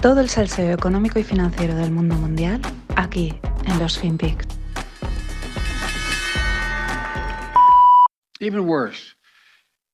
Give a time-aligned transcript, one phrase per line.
[0.00, 2.60] Todo el salseo económico y financiero del mundo mundial
[2.94, 3.34] aquí
[3.66, 4.46] en los FinPix.
[8.40, 9.16] Even worse,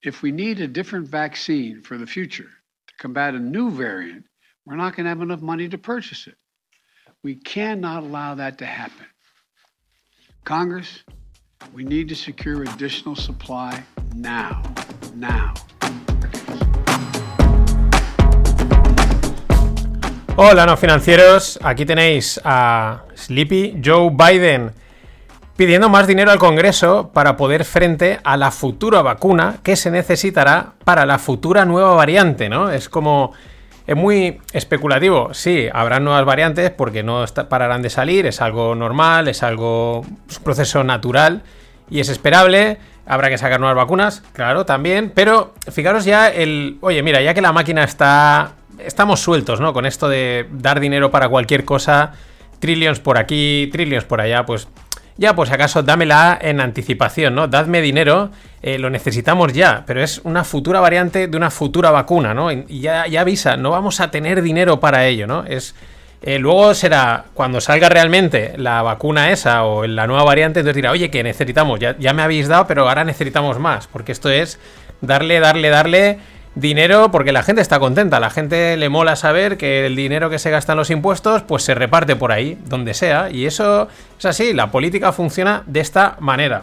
[0.02, 2.50] if we need a different vaccine for the future
[2.86, 4.26] to combat a new variant,
[4.66, 6.36] we're not going to have enough money to purchase it.
[7.22, 9.06] We cannot allow that to happen.
[10.44, 11.02] Congress,
[11.72, 13.82] we need to secure additional supply
[14.14, 14.62] now.
[15.14, 15.54] Now.
[20.36, 21.60] Hola, no financieros.
[21.62, 24.72] Aquí tenéis a Sleepy Joe Biden
[25.56, 30.72] pidiendo más dinero al Congreso para poder frente a la futura vacuna que se necesitará
[30.84, 32.70] para la futura nueva variante, ¿no?
[32.70, 33.32] Es como...
[33.86, 39.28] Es muy especulativo, sí, habrá nuevas variantes porque no pararán de salir, es algo normal,
[39.28, 41.42] es algo, es un proceso natural
[41.90, 47.02] y es esperable, habrá que sacar nuevas vacunas, claro, también, pero fijaros ya el, oye,
[47.02, 49.72] mira, ya que la máquina está, estamos sueltos, ¿no?
[49.72, 52.12] Con esto de dar dinero para cualquier cosa,
[52.58, 54.68] trillions por aquí, trillions por allá, pues
[55.16, 57.46] ya, pues acaso dámela en anticipación, ¿no?
[57.46, 58.30] Dadme dinero,
[58.62, 62.50] eh, lo necesitamos ya, pero es una futura variante de una futura vacuna, ¿no?
[62.50, 65.44] Y ya, ya avisa, no vamos a tener dinero para ello, ¿no?
[65.44, 65.74] Es.
[66.26, 70.90] Eh, luego será cuando salga realmente la vacuna esa o la nueva variante, entonces dirá,
[70.90, 74.58] oye, que necesitamos, ya, ya me habéis dado, pero ahora necesitamos más, porque esto es
[75.02, 76.18] darle, darle, darle
[76.54, 80.38] dinero porque la gente está contenta, la gente le mola saber que el dinero que
[80.38, 83.88] se gasta en los impuestos pues se reparte por ahí, donde sea, y eso
[84.18, 86.62] es así, la política funciona de esta manera.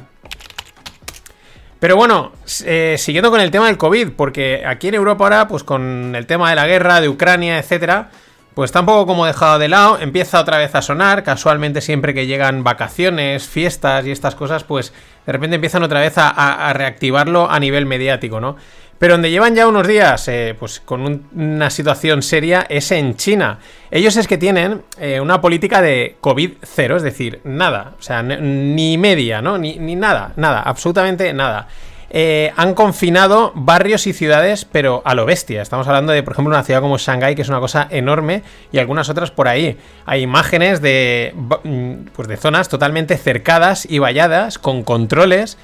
[1.80, 2.31] Pero bueno,
[2.66, 6.28] eh, siguiendo con el tema del COVID, porque aquí en Europa ahora, pues con el
[6.28, 8.09] tema de la guerra, de Ucrania, etcétera,
[8.53, 12.14] pues está un poco como dejado de lado, empieza otra vez a sonar, casualmente siempre
[12.14, 14.94] que llegan vacaciones, fiestas y estas cosas, pues
[15.26, 18.58] de repente empiezan otra vez a reactivarlo a nivel mediático, ¿no?
[19.02, 23.58] Pero donde llevan ya unos días eh, pues con una situación seria es en China.
[23.89, 28.22] Ellos es que tienen eh, una política de COVID cero, es decir, nada, o sea,
[28.22, 29.58] ni media, ¿no?
[29.58, 31.67] Ni, nada, nada, absolutamente nada.
[32.11, 35.64] Eh, han confinado barrios y ciudades, pero a lo bestia.
[35.64, 38.78] Estamos hablando de, por ejemplo, una ciudad como Shanghái, que es una cosa enorme, y
[38.78, 39.80] algunas otras por ahí.
[40.06, 45.58] Hay imágenes de, mm, pues de zonas totalmente cercadas y valladas, con controles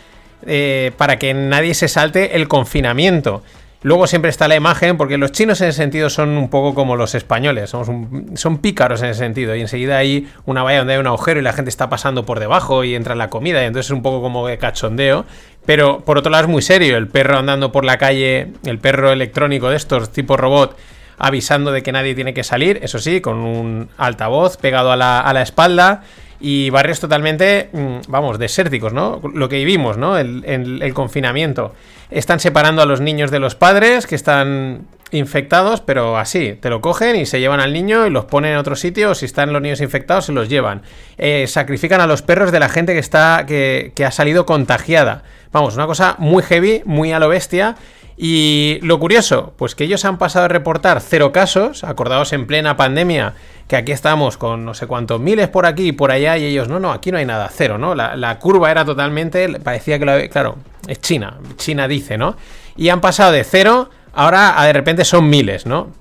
[0.46, 3.44] eh, para que nadie se salte el confinamiento.
[3.84, 6.96] Luego siempre está la imagen, porque los chinos en ese sentido son un poco como
[6.96, 11.06] los españoles, son pícaros en ese sentido, y enseguida hay una valla donde hay un
[11.06, 13.92] agujero y la gente está pasando por debajo y entra la comida, y entonces es
[13.92, 15.26] un poco como de cachondeo,
[15.68, 19.12] pero por otro lado es muy serio, el perro andando por la calle, el perro
[19.12, 20.76] electrónico de estos tipo robot,
[21.20, 25.20] avisando de que nadie tiene que salir, eso sí, con un altavoz pegado a la,
[25.20, 26.02] a la espalda,
[26.40, 29.22] y barrios totalmente, mm, vamos, desérticos, ¿no?
[29.34, 30.18] Lo que vivimos, ¿no?
[30.18, 31.74] El, el, confinamiento.
[32.10, 36.82] Están separando a los niños de los padres que están infectados, pero así, te lo
[36.82, 39.54] cogen y se llevan al niño y los ponen en otro sitio, o si están
[39.54, 40.84] los niños infectados, se los llevan.
[41.18, 45.24] Eh, sacrifican a los perros de la gente que está, que, que ha salido contagiada.
[45.52, 47.76] Vamos, una cosa muy heavy, muy a lo bestia.
[48.20, 52.76] Y lo curioso, pues que ellos han pasado a reportar cero casos, acordados en plena
[52.76, 53.36] pandemia,
[53.68, 56.70] que aquí estamos con no sé cuántos miles por aquí y por allá, y ellos,
[56.70, 57.96] no, no, aquí no hay nada, cero, ¿no?
[57.96, 60.58] La, curva era totalmente, parecía que lo claro,
[60.88, 62.38] es China, China dice, ¿no?
[62.78, 65.92] Y han pasado de cero, ahora de repente son miles, ¿no?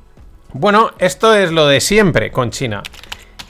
[0.53, 2.83] Bueno, esto es lo de siempre con China.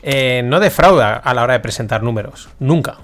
[0.03, 2.99] Eh, no defrauda a la hora de presentar números, nunca,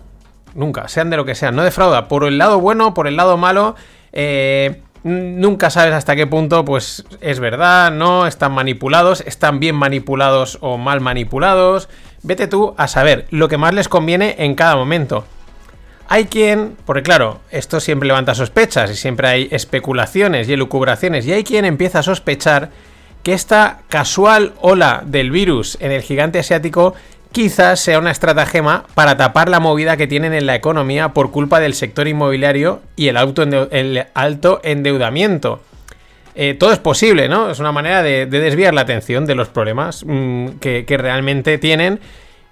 [0.55, 3.37] nunca, sean de lo que sean, no defrauda por el lado bueno, por el lado
[3.37, 3.75] malo,
[4.13, 10.59] eh nunca sabes hasta qué punto pues es verdad, no, están manipulados, están bien manipulados
[10.61, 11.89] o mal manipulados.
[12.23, 15.25] Vete tú a saber lo que más les conviene en cada momento.
[16.09, 21.33] Hay quien, porque claro, esto siempre levanta sospechas y siempre hay especulaciones y elucubraciones, y
[21.33, 22.71] hay quien empieza a sospechar
[23.23, 26.95] que esta casual ola del virus en el gigante asiático
[27.33, 31.61] quizás sea una estratagema para tapar la movida que tienen en la economía por culpa
[31.61, 35.61] del sector inmobiliario y el, alto endeudamiento.
[36.35, 37.51] Eh, todo es posible, ¿no?
[37.51, 42.01] Es una manera de, desviar la atención de los problemas mm, que, realmente tienen.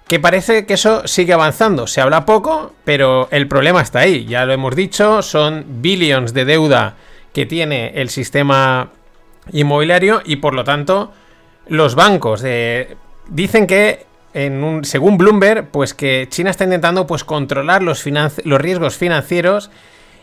[0.07, 1.87] Que parece que eso sigue avanzando.
[1.87, 4.25] Se habla poco, pero el problema está ahí.
[4.25, 6.95] Ya lo hemos dicho, son billions de deuda
[7.33, 8.89] que tiene el sistema
[9.53, 11.13] inmobiliario y por lo tanto
[11.67, 12.43] los bancos
[13.29, 19.69] dicen que según Bloomberg, pues que China está intentando pues, controlar los, los riesgos financieros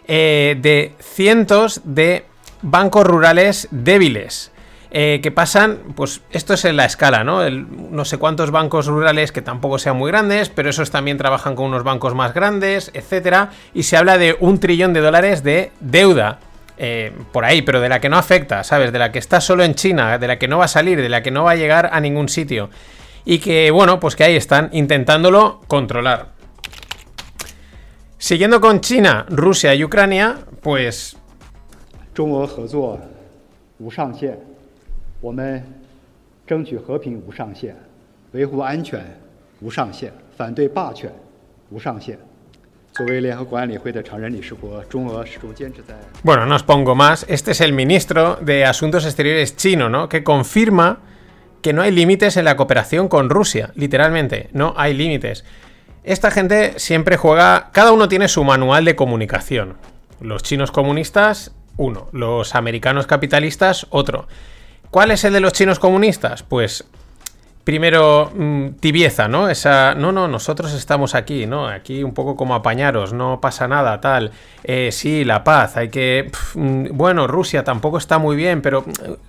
[0.07, 2.25] eh, de cientos de
[2.63, 4.53] bancos rurales débiles.
[4.91, 7.43] Eh, que pasan, pues esto es en la escala, ¿no?
[7.51, 11.67] no sé cuántos bancos rurales que tampoco sean muy grandes, pero esos también trabajan con
[11.67, 16.39] unos bancos más grandes, etcétera, y se habla de un trillón de dólares de deuda.
[16.79, 18.93] eh, por ahí, pero de la que no afecta, ¿sabes?
[18.93, 21.09] De la que está solo en China, de la que no va a salir, de
[21.09, 22.71] la que no va a llegar a ningún sitio.
[23.31, 26.29] Y que, bueno, pues que ahí están intentándolo controlar.
[28.17, 31.15] Siguiendo con China, Rusia y Ucrania, pues...
[46.23, 47.27] Bueno, no os pongo más.
[47.29, 50.09] Este es el ministro de Asuntos Exteriores chino, ¿no?
[50.09, 51.01] Que confirma
[51.63, 53.73] que no hay límites en la cooperación con Rusia.
[53.75, 55.45] Literalmente, no hay límites.
[56.05, 57.71] Esta gente siempre juega.
[57.73, 59.77] Cada uno tiene su manual de comunicación.
[60.21, 62.09] Los chinos comunistas, uno.
[62.13, 64.27] Los americanos capitalistas, otro.
[64.91, 66.43] ¿Cuál es el de los chinos comunistas?
[66.43, 66.87] Pues
[67.69, 69.51] primero mm, tibieza, ¿no?
[69.51, 71.69] Esa, no, no, nosotros estamos aquí, ¿no?
[71.69, 74.33] Aquí un poco como apañaros, no pasa nada, tal.
[74.65, 76.31] Eh, sí, la paz, hay que...
[76.55, 78.87] Mm, bueno, Rusia tampoco está muy bien, pero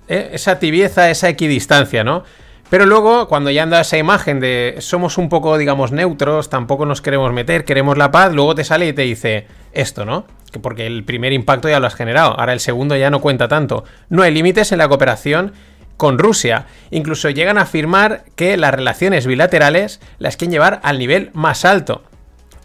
[0.08, 2.24] eh, esa tibieza, esa equidistancia, ¿no?
[2.70, 7.02] Pero luego, cuando ya anda esa imagen de somos un poco, digamos, neutros, tampoco nos
[7.02, 10.24] queremos meter, queremos la paz, luego te sale y te dice esto, ¿no?
[10.50, 13.50] Que porque el primer impacto ya lo has generado, ahora el segundo ya no cuenta
[13.50, 13.84] tanto.
[14.08, 15.52] No hay límites en la cooperación
[16.00, 16.66] con Rusia.
[16.92, 22.04] Incluso llegan a afirmar que las relaciones bilaterales las quieren llevar al nivel más alto.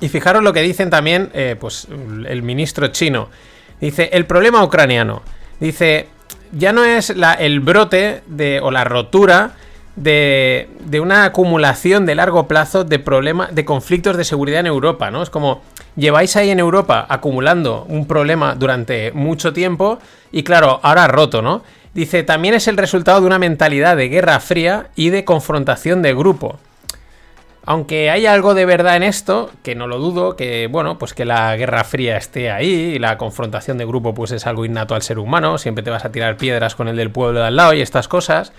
[0.00, 1.88] Y fijaros lo que dicen también eh, pues,
[2.28, 3.28] el ministro chino.
[3.80, 5.22] Dice, el problema ucraniano.
[5.58, 6.06] Dice,
[6.52, 9.56] ya no es el brote de, o la rotura
[9.96, 15.10] de, de, una acumulación de largo plazo de problemas, de conflictos de seguridad en Europa,
[15.10, 15.22] ¿no?
[15.22, 15.62] Es como,
[15.96, 19.98] lleváis ahí en Europa acumulando un problema durante mucho tiempo
[20.30, 21.62] y claro, ahora roto, ¿no?
[21.94, 26.12] Dice, también es el resultado de una mentalidad de guerra fría y de confrontación de
[26.12, 26.58] grupo.
[27.66, 31.24] Aunque hay algo de verdad en esto, que no lo dudo, que bueno, pues que
[31.24, 35.02] la guerra fría esté ahí y la confrontación de grupo pues es algo innato al
[35.02, 37.72] ser humano, siempre te vas a tirar piedras con el del pueblo de al lado
[37.72, 38.52] y estas cosas.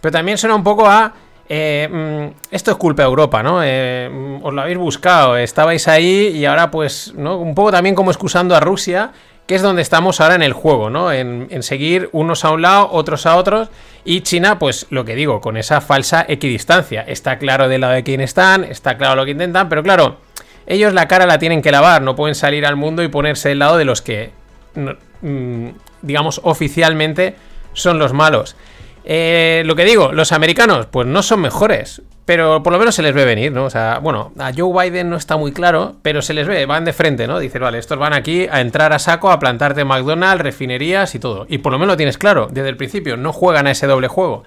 [0.00, 1.14] Pero también suena un poco a...
[1.48, 3.62] Eh, mm, esto es culpa de Europa, ¿no?
[3.62, 7.38] Eh, mm, os lo habéis buscado, estabais ahí y ahora pues, ¿no?
[7.38, 9.12] Un poco también como excusando a Rusia
[9.46, 11.12] que es donde estamos ahora en el juego, ¿no?
[11.12, 13.68] En, seguir unos a un lado, otros a otros.
[14.04, 17.02] Y China, pues lo que digo, con esa falsa equidistancia.
[17.02, 20.18] Está claro del lado de quién están, está claro lo que intentan, pero claro,
[20.66, 23.58] ellos la cara la tienen que lavar, no pueden salir al mundo y ponerse del
[23.58, 24.30] lado de los que,
[24.74, 25.68] mm,
[26.00, 27.36] digamos, oficialmente
[27.74, 28.56] son los malos.
[29.04, 32.00] Eh, lo que digo, los americanos, pues no son mejores.
[32.24, 33.66] Pero por lo menos se les ve venir, ¿no?
[33.66, 36.86] O sea, bueno, a Joe Biden no está muy claro, pero se les ve, van
[36.86, 37.38] de frente, ¿no?
[37.38, 41.44] Dices, vale, estos van aquí a entrar a saco, a plantarte McDonald's, refinerías y todo.
[41.50, 44.08] Y por lo menos lo tienes claro, desde el principio, no juegan a ese doble
[44.08, 44.42] juego.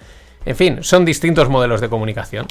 [0.46, 2.48] En fin, son distintos modelos de comunicación.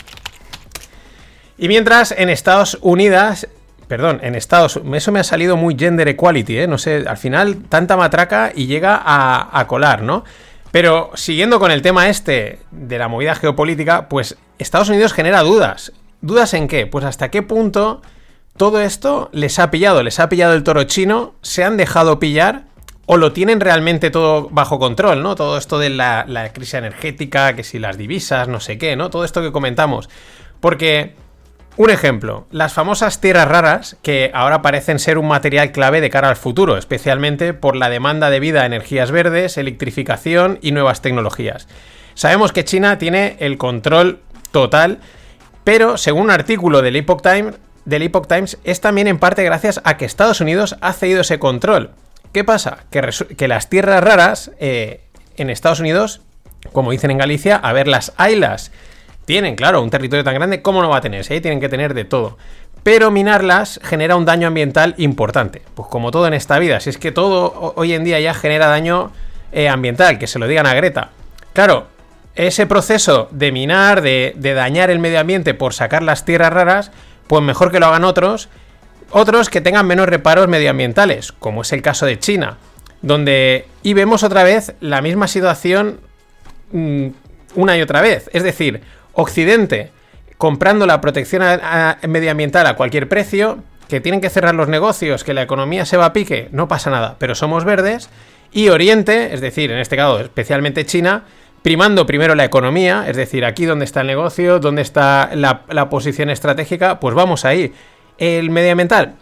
[1.58, 3.48] Y mientras en Estados Unidos,
[3.88, 6.66] perdón, en Estados eso me ha salido muy gender equality, ¿eh?
[6.68, 10.24] No sé, al final tanta matraca y llega a, a colar, ¿no?
[10.76, 15.94] Pero siguiendo con el tema este de la movida geopolítica, pues Estados Unidos genera dudas.
[16.20, 16.86] ¿Dudas en qué?
[16.86, 18.02] Pues hasta qué punto
[18.58, 22.64] todo esto les ha pillado, les ha pillado el toro chino, se han dejado pillar
[23.06, 25.34] o lo tienen realmente todo bajo control, ¿no?
[25.34, 29.08] Todo esto de la, la crisis energética, que si las divisas, no sé qué, ¿no?
[29.08, 30.10] Todo esto que comentamos.
[30.60, 31.14] Porque
[31.78, 36.30] un ejemplo, las famosas tierras raras, que ahora parecen ser un material clave de cara
[36.30, 41.68] al futuro, especialmente por la demanda debida a energías verdes, electrificación y nuevas tecnologías.
[42.14, 44.20] Sabemos que China tiene el control
[44.52, 45.00] total,
[45.64, 50.40] pero según un artículo del Epoch Times, es también en parte gracias a que Estados
[50.40, 51.90] Unidos ha cedido ese control.
[52.32, 52.84] ¿Qué pasa?
[52.90, 55.02] Que, las tierras raras eh,
[55.36, 56.22] en Estados Unidos,
[56.72, 58.72] como dicen en Galicia, a ver, las ailas
[59.26, 61.26] tienen, claro, un territorio tan grande, ¿cómo no va a tener?
[61.30, 62.38] ahí tienen que tener de todo.
[62.82, 65.60] Pero minarlas genera un daño ambiental importante.
[65.74, 68.68] Pues como todo en esta vida, si es que todo hoy en día ya genera
[68.68, 69.10] daño
[69.52, 71.10] eh, ambiental, que se lo digan a Greta.
[71.52, 71.88] Claro,
[72.36, 76.92] ese proceso de minar, de, de dañar el medio ambiente por sacar las tierras raras,
[77.26, 78.48] pues mejor que lo hagan otros.
[79.10, 82.58] Otros que tengan menos reparos medioambientales, como es el caso de China,
[83.02, 86.00] donde y vemos otra vez la misma situación
[86.70, 87.08] mm,
[87.56, 88.30] una y otra vez.
[88.32, 88.82] Es decir,
[89.16, 89.90] Occidente
[90.38, 91.42] comprando la protección
[92.06, 93.58] medioambiental a cualquier precio,
[93.88, 96.90] que tienen que cerrar los negocios, que la economía se va a pique, no pasa
[96.90, 98.10] nada, pero somos verdes.
[98.52, 101.24] Y Oriente, es decir, en este caso especialmente China,
[101.62, 106.30] primando primero la economía, es decir, aquí donde está el negocio, donde está la, posición
[106.30, 107.72] estratégica, pues vamos ahí.
[108.18, 109.14] El medioambiental,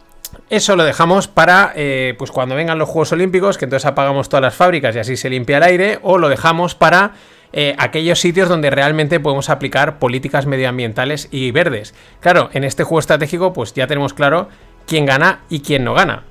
[0.51, 4.43] eso lo dejamos para eh, pues cuando vengan los Juegos Olímpicos, que entonces apagamos todas
[4.43, 7.13] las fábricas y así se limpia el aire, o lo dejamos para
[7.57, 11.95] eh, aquellos sitios donde realmente podemos aplicar políticas medioambientales y verdes.
[12.19, 14.49] Claro, en este juego estratégico pues ya tenemos claro
[14.89, 16.25] quién gana y quién no gana.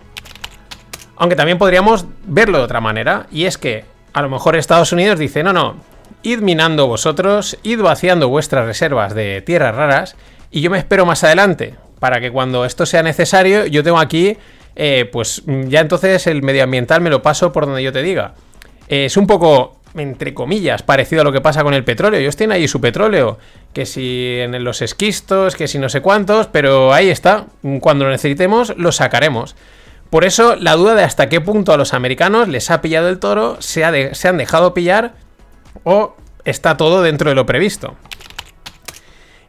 [1.15, 5.17] Aunque también podríamos verlo de otra manera, y es que a lo mejor Estados Unidos
[5.17, 5.77] dice, no, no,
[6.23, 10.17] id minando vosotros, id vaciando vuestras reservas de tierras raras,
[10.51, 14.35] y yo me espero más adelante, para que cuando esto sea necesario, yo tengo aquí,
[14.75, 18.33] eh, pues ya entonces el medioambiental me lo paso por donde yo te diga.
[18.89, 22.19] es un poco entre comillas, parecido a lo que pasa con el petróleo.
[22.19, 23.37] Ellos tienen ahí su petróleo,
[23.73, 27.45] que si en los esquistos, que si no sé cuántos, pero ahí está.
[27.79, 29.55] Cuando lo necesitemos, lo sacaremos.
[30.09, 33.19] Por eso, la duda de hasta qué punto a los americanos les ha pillado el
[33.19, 35.13] toro, se, han dejado pillar
[35.83, 37.95] o está todo dentro de lo previsto.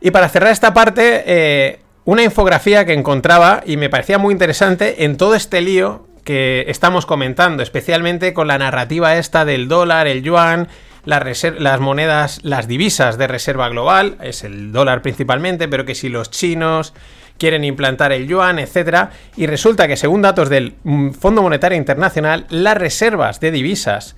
[0.00, 5.04] Y para cerrar esta parte, eh, una infografía que encontraba y me parecía muy interesante
[5.04, 10.22] en todo este lío que estamos comentando, especialmente con la narrativa esta del dólar, el
[10.22, 10.68] yuan,
[11.04, 16.30] las, monedas, las divisas de reserva global, es el dólar principalmente, pero que si los
[16.30, 16.94] chinos
[17.38, 20.74] quieren implantar el yuan, etcétera, y resulta que según datos del
[21.18, 24.16] Fondo Monetario Internacional, las reservas de divisas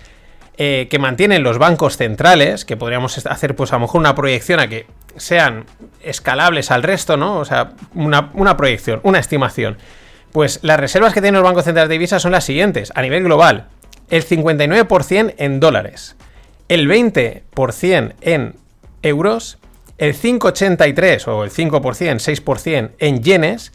[0.59, 4.61] eh, que mantienen los bancos centrales, que podríamos hacer pues a lo mejor una proyección
[4.61, 4.87] a que
[5.17, 5.65] sean
[6.03, 7.39] escalables al resto, ¿no?
[7.39, 9.77] O sea, una, una proyección, una estimación.
[10.37, 13.25] Pues las reservas que tienen los bancos centrales de divisas son las siguientes, a nivel
[13.25, 13.69] global.
[14.11, 16.14] El 59% en dólares,
[16.69, 18.55] el 20% en
[19.00, 19.57] euros,
[19.97, 23.73] el 5,83 o el 5%, 6% en yenes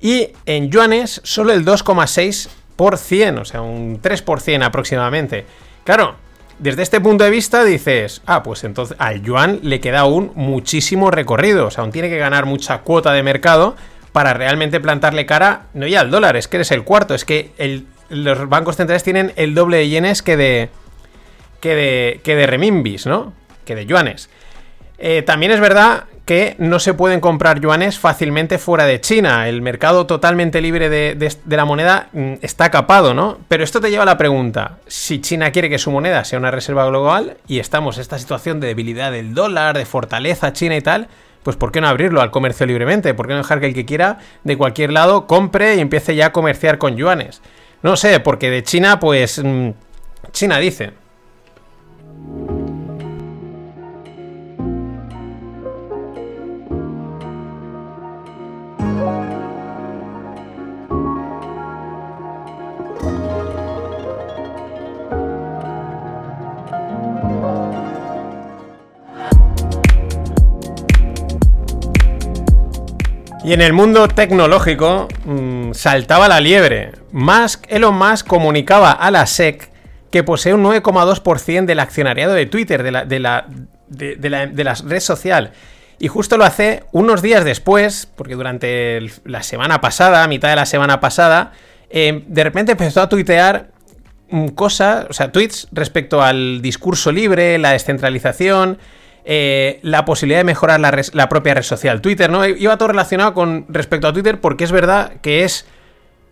[0.00, 5.44] y en yuanes solo el 2,6%, o sea, un 3% aproximadamente.
[5.84, 6.16] Claro,
[6.58, 11.10] desde este punto de vista dices, ah, pues entonces al yuan le queda aún muchísimo
[11.10, 13.76] recorrido, o sea, aún tiene que ganar mucha cuota de mercado
[14.12, 17.52] para realmente plantarle cara, no ya al dólar, es que eres el cuarto, es que
[18.08, 20.70] los bancos centrales tienen el doble de yenes que de,
[21.60, 23.32] que de, que de remimbis, ¿no?
[23.64, 24.30] Que de yuanes.
[24.98, 29.48] Eh, también es verdad que no se pueden comprar yuanes fácilmente fuera de China.
[29.48, 33.38] El mercado totalmente libre de, de, la moneda mm, está capado, ¿no?
[33.48, 36.50] Pero esto te lleva a la pregunta, si China quiere que su moneda sea una
[36.50, 40.82] reserva global y estamos en esta situación de debilidad del dólar, de fortaleza china y
[40.82, 41.08] tal,
[41.42, 43.14] pues ¿por qué no abrirlo al comercio libremente?
[43.14, 46.26] ¿Por qué no dejar que el que quiera de cualquier lado compre y empiece ya
[46.26, 47.42] a comerciar con yuanes?
[47.82, 49.42] No sé, porque de China, pues...
[49.42, 49.70] Mm,
[50.32, 50.92] China dice.
[73.44, 76.92] Y en el mundo tecnológico mm, saltaba la liebre.
[77.12, 79.70] Musk, Elon Musk comunicaba a la SEC
[80.10, 83.46] que posee un 9,2% del accionariado de Twitter, de la, de, la,
[83.88, 85.52] de, la, red social.
[85.98, 90.66] Y justo lo hace unos días después, porque durante la semana pasada, mitad de la
[90.66, 91.52] semana pasada,
[91.90, 93.68] eh, de repente empezó a tuitear
[94.30, 98.78] mm, cosas, o sea, tweets respecto al discurso libre, la descentralización,
[99.30, 102.46] eh, la posibilidad de mejorar la, propia red social Twitter, ¿no?
[102.46, 105.66] Iba todo relacionado con respecto a Twitter porque es verdad que es,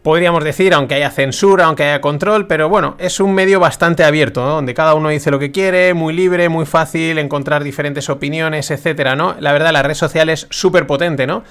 [0.02, 4.42] podríamos decir, aunque haya censura, aunque haya control, pero bueno, es un medio bastante abierto,
[4.42, 4.52] ¿no?
[4.52, 9.14] Donde cada uno dice lo que quiere, muy libre, muy fácil encontrar diferentes opiniones, etcétera,
[9.14, 9.36] ¿no?
[9.40, 11.44] La verdad, la red social es súper potente, ¿no?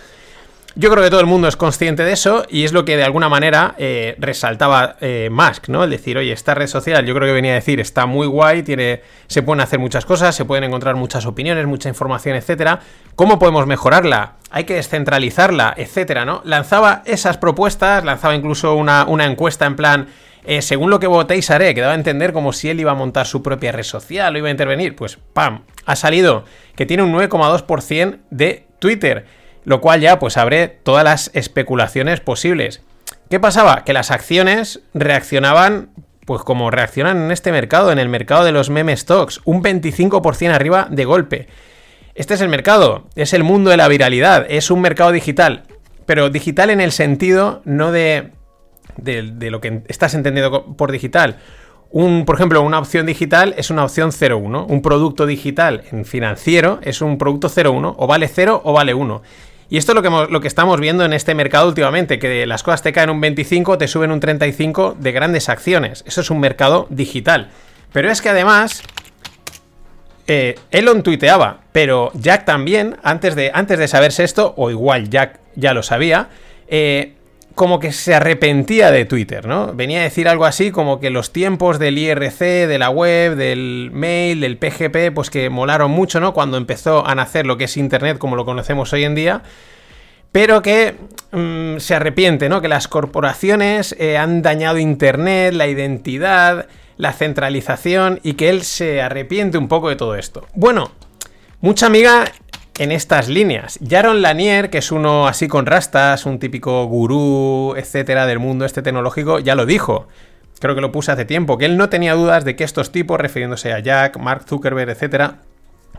[0.77, 3.05] Yo creo que todo el mundo es consciente de eso y es lo que de
[3.05, 5.85] alguna manera eh, resaltaba eh, Musk, ¿no?
[5.85, 8.61] El decir, oye, esta red social, yo creo que venía a decir, está muy guay,
[8.61, 12.81] tiene, se pueden hacer muchas cosas, se pueden encontrar muchas opiniones, mucha información, etcétera.
[13.15, 14.33] ¿Cómo podemos mejorarla?
[14.51, 16.41] Hay que descentralizarla, etcétera, ¿no?
[16.43, 20.07] Lanzaba esas propuestas, lanzaba incluso una, encuesta en plan,
[20.43, 22.95] eh, según lo que votéis haré, que daba a entender como si él iba a
[22.95, 24.93] montar su propia red social o iba a intervenir.
[24.97, 25.61] Pues, ¡pam!
[25.85, 26.43] Ha salido
[26.75, 32.81] que tiene un 9,2% de Twitter lo cual ya pues abre todas las especulaciones posibles.
[33.29, 33.83] ¿Qué pasaba?
[33.83, 35.89] Que las acciones reaccionaban
[36.25, 40.51] pues como reaccionan en este mercado, en el mercado de los meme stocks, un 25%
[40.51, 41.47] arriba de golpe.
[42.15, 45.63] Este es el mercado, es el mundo de la viralidad, es un mercado digital,
[46.05, 48.31] pero digital en el sentido no de,
[48.97, 51.37] de, lo que estás entendiendo por digital.
[51.91, 54.65] Un, por ejemplo, una opción digital es una opción 0,1.
[54.67, 57.95] Un producto digital en financiero es un producto 0,1.
[57.97, 59.21] O vale 0 o vale 1.
[59.69, 62.63] Y esto es lo que, lo que estamos viendo en este mercado últimamente, que las
[62.63, 66.03] cosas te caen un 25, te suben un 35 de grandes acciones.
[66.05, 67.49] Eso es un mercado digital.
[67.91, 68.83] Pero es que además,
[70.27, 75.39] eh, Elon tuiteaba, pero Jack también, antes de, antes de saberse esto, o igual Jack
[75.55, 76.29] ya lo sabía,
[76.67, 77.14] eh,
[77.55, 79.73] como que se arrepentía de Twitter, ¿no?
[79.73, 83.91] Venía a decir algo así como que los tiempos del IRC, de la web, del
[83.93, 86.33] mail, del PGP, pues que molaron mucho, ¿no?
[86.33, 89.41] Cuando empezó a nacer lo que es Internet como lo conocemos hoy en día.
[90.33, 90.95] pero que
[91.31, 92.61] mm, se arrepiente, ¿no?
[92.61, 99.01] Que las corporaciones eh, han dañado Internet, la identidad, la centralización y que él se
[99.01, 100.45] arrepiente un poco de todo esto.
[100.53, 100.91] Bueno,
[101.61, 102.25] mucha amiga
[102.77, 103.79] en estas líneas.
[103.87, 108.81] Jaron Lanier, que es uno así con rastas, un típico gurú, etcétera, del mundo este
[108.81, 110.07] tecnológico, ya lo dijo.
[110.59, 113.19] Creo que lo puse hace tiempo, que él no tenía dudas de que estos tipos,
[113.19, 115.39] refiriéndose a Jack, Mark Zuckerberg, etcétera,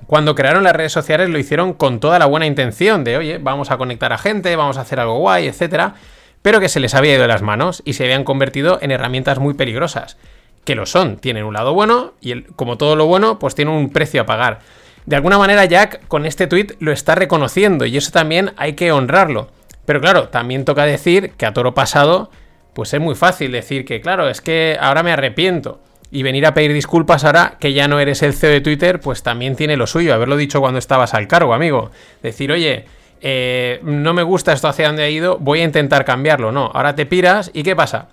[0.06, 3.70] cuando crearon las redes sociales lo hicieron con toda la buena intención de, oye, vamos
[3.70, 5.94] a conectar a gente, vamos a hacer algo guay, etcétera,
[6.42, 9.38] pero que se les había ido de las manos y se habían convertido en herramientas
[9.38, 10.16] muy peligrosas.
[10.64, 13.90] Que lo son, tienen un lado bueno y como todo lo bueno, pues tiene un
[13.90, 14.60] precio a pagar.
[15.06, 18.90] De alguna manera Jack con este tweet lo está reconociendo y eso también hay que
[18.90, 19.48] honrarlo.
[19.84, 22.30] Pero claro, también toca decir que a toro pasado,
[22.74, 25.80] pues es muy fácil decir que, claro, es que ahora me arrepiento.
[26.10, 29.22] Y venir a pedir disculpas ahora que ya no eres el CEO de Twitter, pues
[29.22, 30.14] también tiene lo suyo.
[30.14, 31.90] Haberlo dicho cuando estabas al cargo, amigo.
[32.22, 32.86] Decir, oye,
[33.20, 36.52] eh, no me gusta esto hacia dónde ha ido, voy a intentar cambiarlo.
[36.52, 38.08] No, ahora te piras y ¿qué pasa?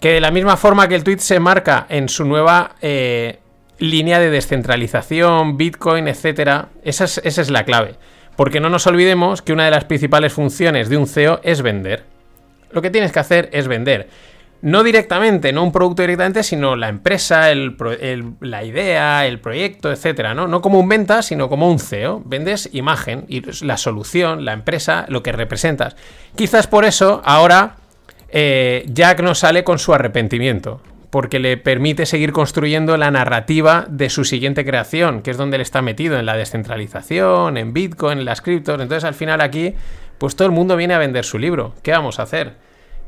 [0.00, 3.38] Que de la misma forma que el tweet se marca en su nueva eh,
[3.80, 6.68] línea de descentralización, Bitcoin, etcétera.
[6.84, 7.96] Esa es, la clave.
[8.36, 12.04] Porque no nos olvidemos que una de las principales funciones de un CEO es vender.
[12.70, 14.08] Lo que tienes que hacer es vender.
[14.62, 20.46] No directamente, no un producto directamente, sino la empresa, la idea, el proyecto, etcétera, ¿no?
[20.46, 22.22] No como un venta, sino como un CEO.
[22.26, 25.96] Vendes imagen y la solución, la empresa, lo que representas.
[26.36, 27.76] Quizás por eso ahora
[28.28, 34.08] eh, Jack no sale con su arrepentimiento porque le permite seguir construyendo la narrativa de
[34.10, 38.24] su siguiente creación, que es donde él está metido, en la descentralización, en Bitcoin, en
[38.24, 38.80] las criptos.
[38.80, 39.74] Entonces al final aquí,
[40.18, 41.74] pues todo el mundo viene a vender su libro.
[41.82, 42.56] ¿Qué vamos a hacer?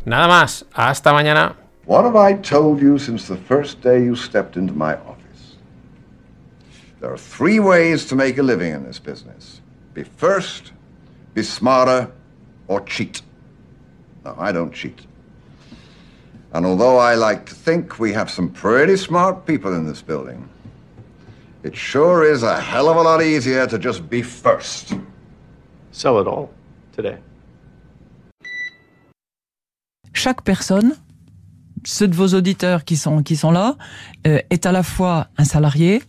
[0.04, 1.56] Nada más, hasta mañana.
[1.86, 5.56] What have I told you since the first day you stepped into my office?
[7.00, 9.60] There are three ways to make a living in this business.
[9.94, 10.72] Be first,
[11.34, 12.08] be smarter,
[12.66, 13.22] or cheat.
[14.24, 15.06] No, I don't cheat.
[16.54, 20.48] And although I like to think we have some pretty smart people in this building,
[21.62, 24.94] it sure is a hell of a lot easier to just be first.
[25.92, 26.50] Sell it all
[26.94, 27.16] today.
[30.12, 30.94] Chaque personne,
[31.84, 33.76] ceux de vos auditeurs qui sont, qui sont là,
[34.26, 36.02] euh, est à la fois un salarié,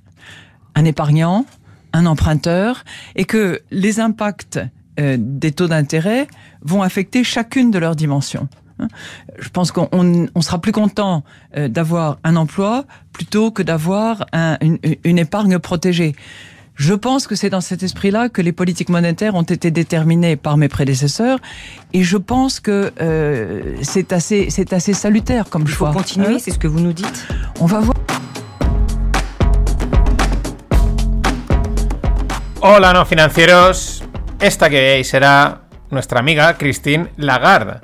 [0.75, 1.45] un épargnant,
[1.93, 2.84] un emprunteur,
[3.15, 4.60] et que les impacts
[4.99, 6.27] euh, des taux d'intérêt
[6.62, 8.49] vont affecter chacune de leurs dimensions.
[8.79, 8.88] Hein.
[9.39, 11.23] Je pense qu'on on sera plus content
[11.57, 16.15] euh, d'avoir un emploi plutôt que d'avoir un, une, une, épargne protégée.
[16.75, 20.57] Je pense que c'est dans cet esprit-là que les politiques monétaires ont été déterminées par
[20.57, 21.39] mes prédécesseurs,
[21.93, 25.91] et je pense que euh, c'est assez, c'est assez salutaire comme Il choix.
[25.91, 27.27] faut continuer, Hein c'est ce que vous nous dites.
[27.59, 27.93] On va voir.
[32.62, 34.01] Hola, no financieros.
[34.39, 37.81] Esta que veis será nuestra amiga Christine Lagarde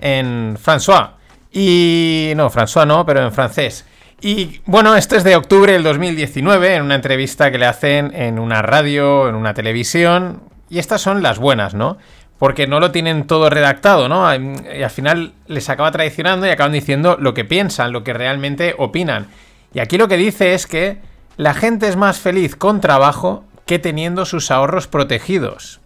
[0.00, 1.10] en François.
[1.52, 3.86] Y no, François no, pero en francés.
[4.20, 8.38] Y bueno, esto es de octubre del 2019, en una entrevista que le hacen en
[8.38, 10.40] una radio, en una televisión.
[10.70, 11.98] Y estas son las buenas, ¿no?
[12.38, 14.26] Porque no lo tienen todo redactado, ¿no?
[14.34, 18.74] Y al final les acaba traicionando y acaban diciendo lo que piensan, lo que realmente
[18.78, 19.28] opinan.
[19.72, 20.98] Y aquí lo que dice es que
[21.36, 25.80] la gente es más feliz con trabajo que teniendo sus ahorros protegidos.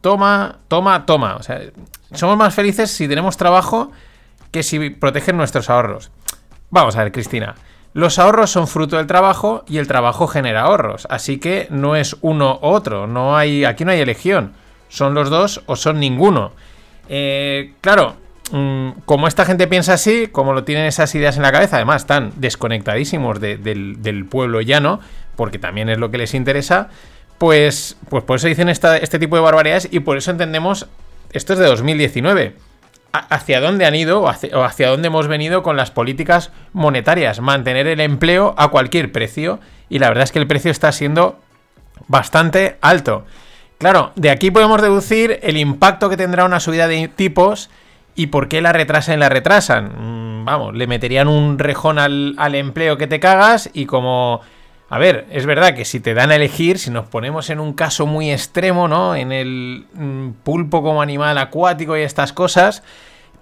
[0.00, 1.36] Toma, toma, toma.
[1.36, 1.60] O sea,
[2.12, 3.90] somos más felices si tenemos trabajo
[4.50, 6.10] que si protegen nuestros ahorros.
[6.70, 7.54] Vamos a ver, Cristina.
[7.92, 11.06] Los ahorros son fruto del trabajo y el trabajo genera ahorros.
[11.10, 13.06] Así que no es uno u otro.
[13.06, 14.52] No hay, aquí no hay elección.
[14.88, 16.52] Son los dos o son ninguno.
[17.08, 18.14] Eh, claro,
[18.52, 22.02] mm, como esta gente piensa así, como lo tienen esas ideas en la cabeza, además
[22.02, 25.00] están desconectadísimos de- del, del pueblo llano,
[25.36, 26.88] porque también es lo que les interesa,
[27.38, 30.86] pues, pues por eso dicen esta- este tipo de barbaridades y por eso entendemos,
[31.32, 32.56] esto es de 2019,
[33.12, 37.86] a- hacia dónde han ido o hacia, dónde hemos venido con las políticas monetarias, mantener
[37.86, 41.38] el empleo a cualquier precio y la verdad es que el precio está siendo
[42.08, 43.24] bastante alto.
[43.78, 47.70] Claro, de aquí podemos deducir el impacto que tendrá una subida de tipos
[48.14, 49.92] y por qué la retrasan y la retrasan.
[49.96, 54.40] Mm, Vamos, le meterían un rejón al empleo que te cagas y como...
[54.90, 57.74] A ver, es verdad que si te dan a elegir, si nos ponemos en un
[57.74, 59.14] caso muy extremo, ¿no?
[59.14, 62.82] En el mm, pulpo como animal acuático y estas cosas,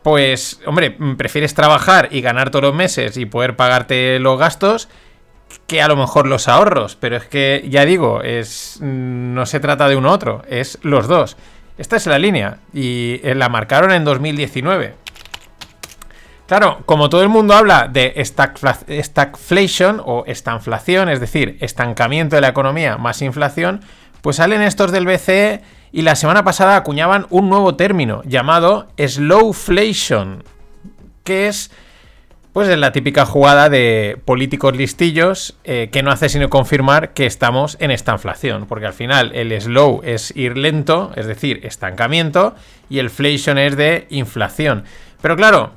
[0.03, 4.91] pues, hombre, mm, prefieres trabajar y ganar todos los meses y poder pagarte los gastos
[5.67, 9.59] que a lo mejor los ahorros, pero es que ya digo, es mm, no se
[9.59, 11.39] trata de uno u otro, es los dos.
[11.79, 14.95] Esta es la línea y eh, la marcaron en 2019.
[16.49, 22.41] Claro, como todo el mundo habla de stagfla- stagflation o estanflación, es decir, estancamiento de
[22.41, 23.83] la economía más inflación,
[24.23, 25.61] pues salen estos del BCE
[25.93, 30.43] y la semana pasada acuñaban un nuevo término llamado slowflation,
[31.23, 31.71] que es
[32.55, 37.27] pues es la típica jugada de políticos listillos eh, que no hace sino confirmar que
[37.27, 42.55] estamos en esta inflación, porque al final el slow es ir lento, es decir, estancamiento,
[42.89, 44.85] y el flation es de inflación.
[45.21, 45.73] Pero claro,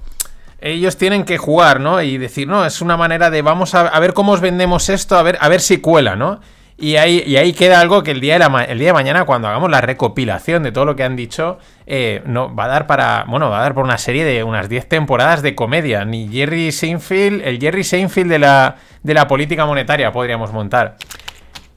[0.62, 2.02] ellos tienen que jugar, ¿no?
[2.02, 5.24] Y decir, no, es una manera de vamos a, ver cómo os vendemos esto, a
[5.24, 6.40] ver, a ver si cuela, ¿no?
[6.78, 9.48] Y ahí, y ahí queda algo que el día, de el día de mañana, cuando
[9.48, 13.26] hagamos la recopilación de todo lo que han dicho, eh, no, va a dar para.
[13.28, 16.06] Bueno, va a dar por una serie de unas 10 temporadas de comedia.
[16.06, 20.96] Ni Jerry Seinfeld, el Jerry Seinfeld de la, de la política monetaria podríamos montar.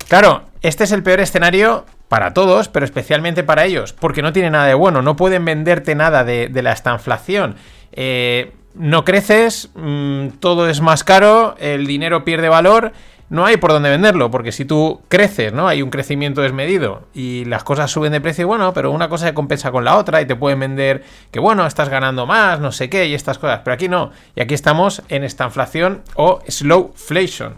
[0.09, 4.51] Claro, este es el peor escenario para todos, pero especialmente para ellos, porque no tiene
[4.51, 7.57] nada de bueno, no pueden venderte nada de, de la estanflación.
[7.93, 12.93] Eh, no creces, mm, todo es más caro, el dinero pierde valor,
[13.31, 15.67] no hay por dónde venderlo, porque si tú creces, ¿no?
[15.67, 19.35] Hay un crecimiento desmedido y las cosas suben de precio, bueno, pero una cosa se
[19.35, 22.91] compensa con la otra y te pueden vender que, bueno, estás ganando más, no sé
[22.91, 27.55] qué, y estas cosas, pero aquí no, y aquí estamos en esta inflación o slowflation.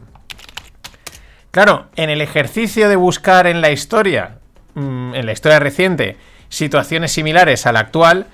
[1.50, 4.38] Claro, en el ejercicio de buscar en la historia,
[4.74, 6.16] mm, en la historia reciente,
[6.48, 8.26] situaciones similares a la actual,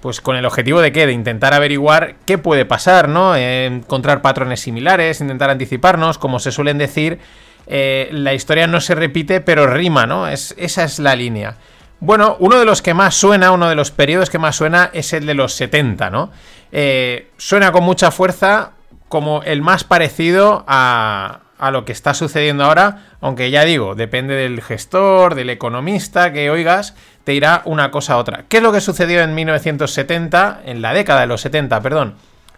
[0.00, 1.06] pues con el objetivo de qué?
[1.06, 3.34] De intentar averiguar qué puede pasar, ¿no?
[3.36, 7.18] encontrar patrones similares, intentar anticiparnos, como se suelen decir,
[7.66, 10.28] eh, la historia no se repite, pero rima, ¿no?
[10.28, 11.56] Es, esa es la línea.
[11.98, 15.12] Bueno, uno de los que más suena, uno de los periodos que más suena es
[15.12, 16.30] el de los 70, ¿no?
[16.70, 18.72] Eh, suena con mucha fuerza
[19.08, 24.34] como el más parecido a, a lo que está sucediendo ahora, aunque ya digo, depende
[24.34, 28.44] del gestor, del economista que oigas, te irá una cosa a otra.
[28.48, 32.14] ¿Qué es lo que sucedió en 1970, en la década de los 70, perdón?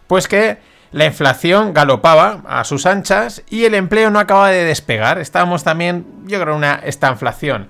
[0.07, 0.59] Pues que
[0.91, 5.19] la inflación galopaba a sus anchas y el empleo no acaba de despegar.
[5.19, 7.69] Estábamos también, yo creo, en una inflación.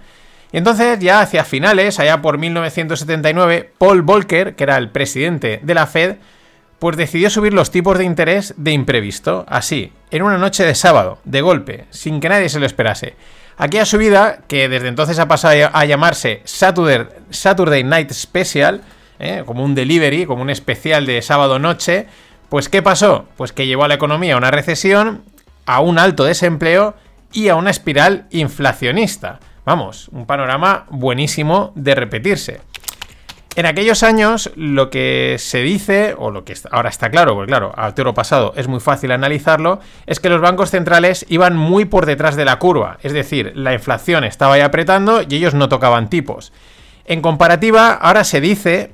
[0.52, 5.74] Y entonces, ya hacia finales, allá por 1979, Paul Volcker, que era el presidente de
[5.74, 6.16] la Fed,
[6.78, 11.18] pues decidió subir los tipos de interés de imprevisto, así, en una noche de sábado,
[11.24, 13.16] de golpe, sin que nadie se lo esperase.
[13.56, 18.82] Aquella subida, que desde entonces ha pasado a llamarse Saturday, Night Special,
[19.18, 19.42] ¿eh?
[19.44, 22.06] como un delivery, como un especial de sábado noche,
[22.48, 23.26] pues ¿qué pasó?
[23.36, 25.22] Pues que llevó a la economía a una recesión,
[25.66, 26.94] a un alto desempleo
[27.32, 29.40] y a una espiral inflacionista.
[29.64, 32.60] Vamos, un panorama buenísimo de repetirse.
[33.58, 37.72] En aquellos años lo que se dice, o lo que ahora está claro, porque claro,
[37.76, 42.06] al toro pasado es muy fácil analizarlo, es que los bancos centrales iban muy por
[42.06, 46.08] detrás de la curva, es decir, la inflación estaba ahí apretando y ellos no tocaban
[46.08, 46.52] tipos.
[47.04, 48.92] En comparativa, ahora se dice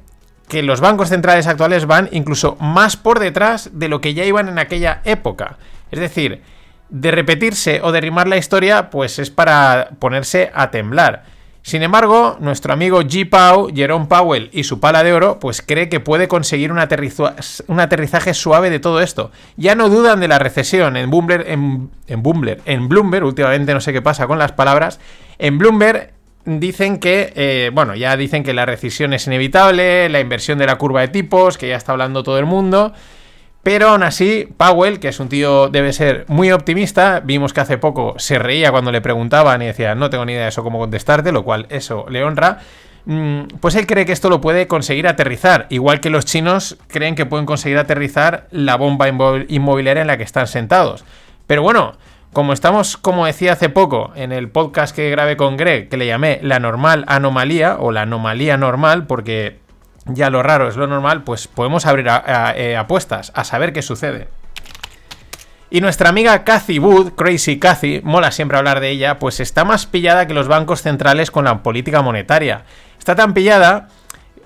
[0.48, 4.48] que los bancos centrales actuales van incluso más por detrás de lo que ya iban
[4.48, 5.58] en aquella época.
[5.90, 6.40] Es decir,
[6.88, 11.33] de repetirse o derrimar la historia, pues es para ponerse a temblar.
[11.64, 13.26] Sin embargo, nuestro amigo G.
[13.26, 18.34] Pau, Jerome Powell y su pala de oro, pues cree que puede conseguir un, aterrizaje
[18.34, 19.30] suave de todo esto.
[19.56, 22.22] Ya no dudan de la recesión en Bloomberg, en, en,
[22.66, 25.00] en Bloomberg, últimamente no sé qué pasa con las palabras,
[25.38, 26.12] en Bloomberg
[26.44, 30.76] dicen que, eh, bueno, ya dicen que la recesión es inevitable, la inversión de la
[30.76, 32.92] curva de tipos, que ya está hablando todo el mundo.
[33.64, 37.78] Pero aún así, Powell, que es un tío, debe ser muy optimista, vimos que hace
[37.78, 40.78] poco se reía cuando le preguntaban y decía, no tengo ni idea de eso cómo
[40.78, 42.58] contestarte, lo cual eso le honra.
[43.06, 47.14] Mm, pues él cree que esto lo puede conseguir aterrizar, igual que los chinos creen
[47.14, 51.06] que pueden conseguir aterrizar la bomba inmobiliaria en la que están sentados.
[51.46, 51.94] Pero bueno,
[52.34, 56.06] como estamos, como decía hace poco en el podcast que grabé con Greg, que le
[56.06, 59.63] llamé la normal anomalía o la anomalía normal, porque
[60.06, 62.06] ya lo raro es lo normal, pues podemos abrir
[62.56, 64.28] eh, apuestas a saber qué sucede.
[65.70, 69.86] Y nuestra amiga Cathy Wood, Crazy Cathy, mola siempre hablar de ella, pues está más
[69.86, 72.64] pillada que los bancos centrales con la política monetaria.
[72.98, 73.88] Está tan pillada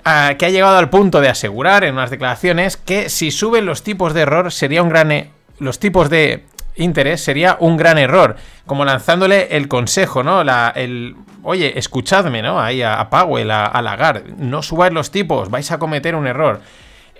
[0.05, 3.83] ah, que ha llegado al punto de asegurar en unas declaraciones que si suben los
[3.83, 5.13] tipos de error sería un gran...
[5.13, 6.47] E, los tipos de
[6.79, 8.37] interés sería un gran error.
[8.67, 10.45] Como lanzándole el consejo, ¿no?
[10.45, 12.61] La, el, oye, escuchadme, ¿no?
[12.61, 16.61] Ahí a, Powell, a, Lagarde, no subáis los tipos, vais a cometer un error.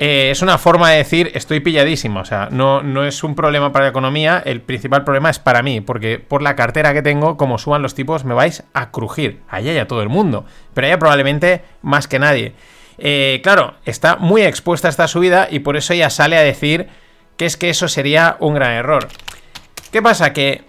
[0.01, 3.73] Eh, es una forma de decir estoy pilladísimo, o sea, no, no es un problema
[3.73, 7.37] para la economía, el principal problema es para mí, porque por la cartera que tengo,
[7.37, 9.41] como suban los tipos, me vais a crujir.
[9.49, 12.55] Allá ya todo el mundo, pero allá probablemente más que nadie.
[12.99, 16.89] Eh, claro, está muy expuesta a esta subida y por eso ella sale a decir
[17.37, 19.09] que es que eso sería un gran error.
[19.91, 20.33] ¿Qué pasa?
[20.33, 20.63] Que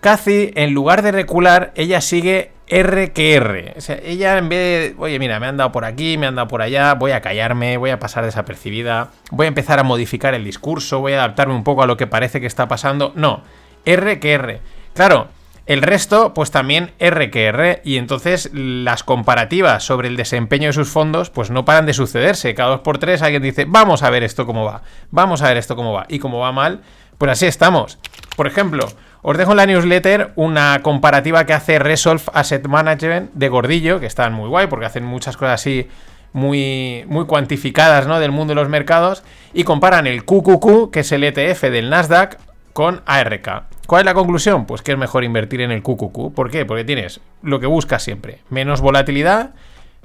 [0.00, 3.74] Cathy, en lugar de recular, ella sigue R que R.
[3.76, 6.36] O sea, ella en vez de, oye, mira, me han dado por aquí, me han
[6.36, 10.32] dado por allá, voy a callarme, voy a pasar desapercibida, voy a empezar a modificar
[10.32, 13.12] el discurso, voy a adaptarme un poco a lo que parece que está pasando.
[13.14, 13.42] No,
[13.84, 14.60] R que R.
[14.94, 15.28] Claro,
[15.64, 20.72] El resto, pues también R que R, y entonces las comparativas sobre el desempeño de
[20.72, 22.54] sus fondos, pues no paran de sucederse.
[22.54, 24.82] Cada dos por tres alguien dice, vamos a ver esto cómo va,
[25.12, 26.82] vamos a ver esto cómo va, y cómo va mal,
[27.22, 28.00] pues así estamos.
[28.34, 28.88] Por ejemplo,
[29.22, 34.06] os dejo en la newsletter una comparativa que hace Resolve Asset Management de Gordillo, que
[34.06, 35.86] están muy guay porque hacen muchas cosas así
[36.32, 38.18] muy, muy cuantificadas ¿no?
[38.18, 39.22] del mundo de los mercados
[39.54, 42.38] y comparan el QQQ, que es el ETF del Nasdaq,
[42.72, 43.66] con ARK.
[43.86, 44.66] ¿Cuál es la conclusión?
[44.66, 46.34] Pues que es mejor invertir en el QQQ.
[46.34, 46.66] ¿Por qué?
[46.66, 48.40] Porque tienes lo que buscas siempre.
[48.50, 49.50] Menos volatilidad,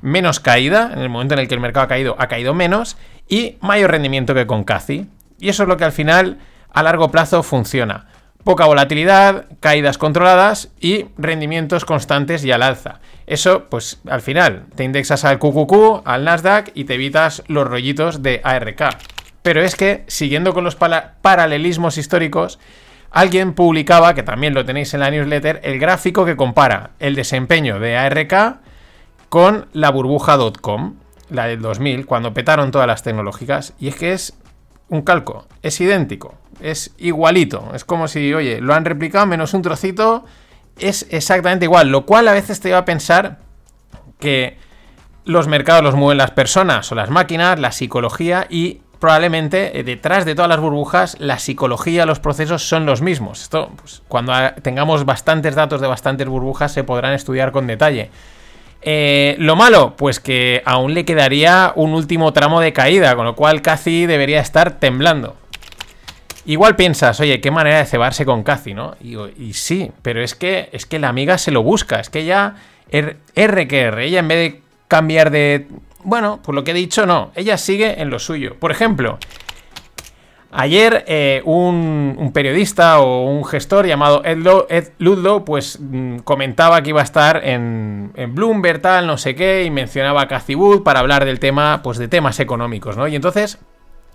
[0.04, 0.92] menos caída.
[0.94, 2.96] En el momento en el que el mercado ha caído, ha caído menos.
[3.28, 5.08] Y mayor rendimiento que con CACI.
[5.40, 6.38] Y eso es lo que al final,
[6.78, 8.06] a largo plazo, funciona.
[8.44, 13.00] Poca volatilidad, caídas controladas y rendimientos constantes y al alza.
[13.26, 18.22] Eso, pues al final, te indexas al QQQ, al Nasdaq y te evitas los rollitos
[18.22, 18.96] de ARK.
[19.42, 22.60] Pero es que, siguiendo con los paralelismos históricos,
[23.10, 27.80] alguien publicaba, que también lo tenéis en la newsletter, el gráfico que compara el desempeño
[27.80, 28.60] de ARK
[29.30, 30.96] con la burbuja.com,
[31.32, 33.74] la del 2000, cuando petaron todas las tecnológicas.
[33.80, 34.38] Y es que es
[34.90, 37.72] un calco, es idéntico, es igualito.
[37.74, 40.26] Es como si, oye, lo han replicado menos un trocito,
[40.80, 41.90] es exactamente igual.
[41.90, 43.40] Lo cual a veces te iba a pensar
[44.20, 44.58] que
[45.26, 50.26] los mercados los mueven las personas o las máquinas, la psicología y probablemente eh, detrás
[50.26, 53.44] de todas las burbujas la psicología, los procesos son los mismos.
[53.44, 58.10] Esto, pues, cuando tengamos bastantes datos de bastantes burbujas se podrán estudiar con detalle.
[58.82, 63.36] Eh, lo malo, pues que aún le quedaría un último tramo de caída, con lo
[63.36, 65.36] cual casi debería estar temblando.
[66.48, 68.96] Igual piensas, oye, qué manera de cebarse con Cathy, ¿no?
[69.02, 72.56] Y, sí, pero es que, es que la amiga se lo busca, es que ella,
[72.90, 75.68] R, R que R, ella en vez de cambiar de
[76.08, 77.32] bueno, por lo que he dicho, no.
[77.36, 78.56] Ella sigue en lo suyo.
[78.58, 79.18] Por ejemplo,
[80.52, 87.02] ayer eh, un, periodista o un gestor llamado Ed, Ludlow, pues mm, comentaba que iba
[87.02, 91.26] a estar en, Bloomberg, tal, no sé qué, y mencionaba a Cathy Wood para hablar
[91.26, 93.06] del tema, pues de temas económicos, ¿no?
[93.10, 93.58] Y entonces,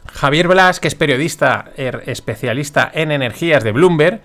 [0.06, 4.20] Javier Blas, que es periodista er, especialista en energías de Bloomberg,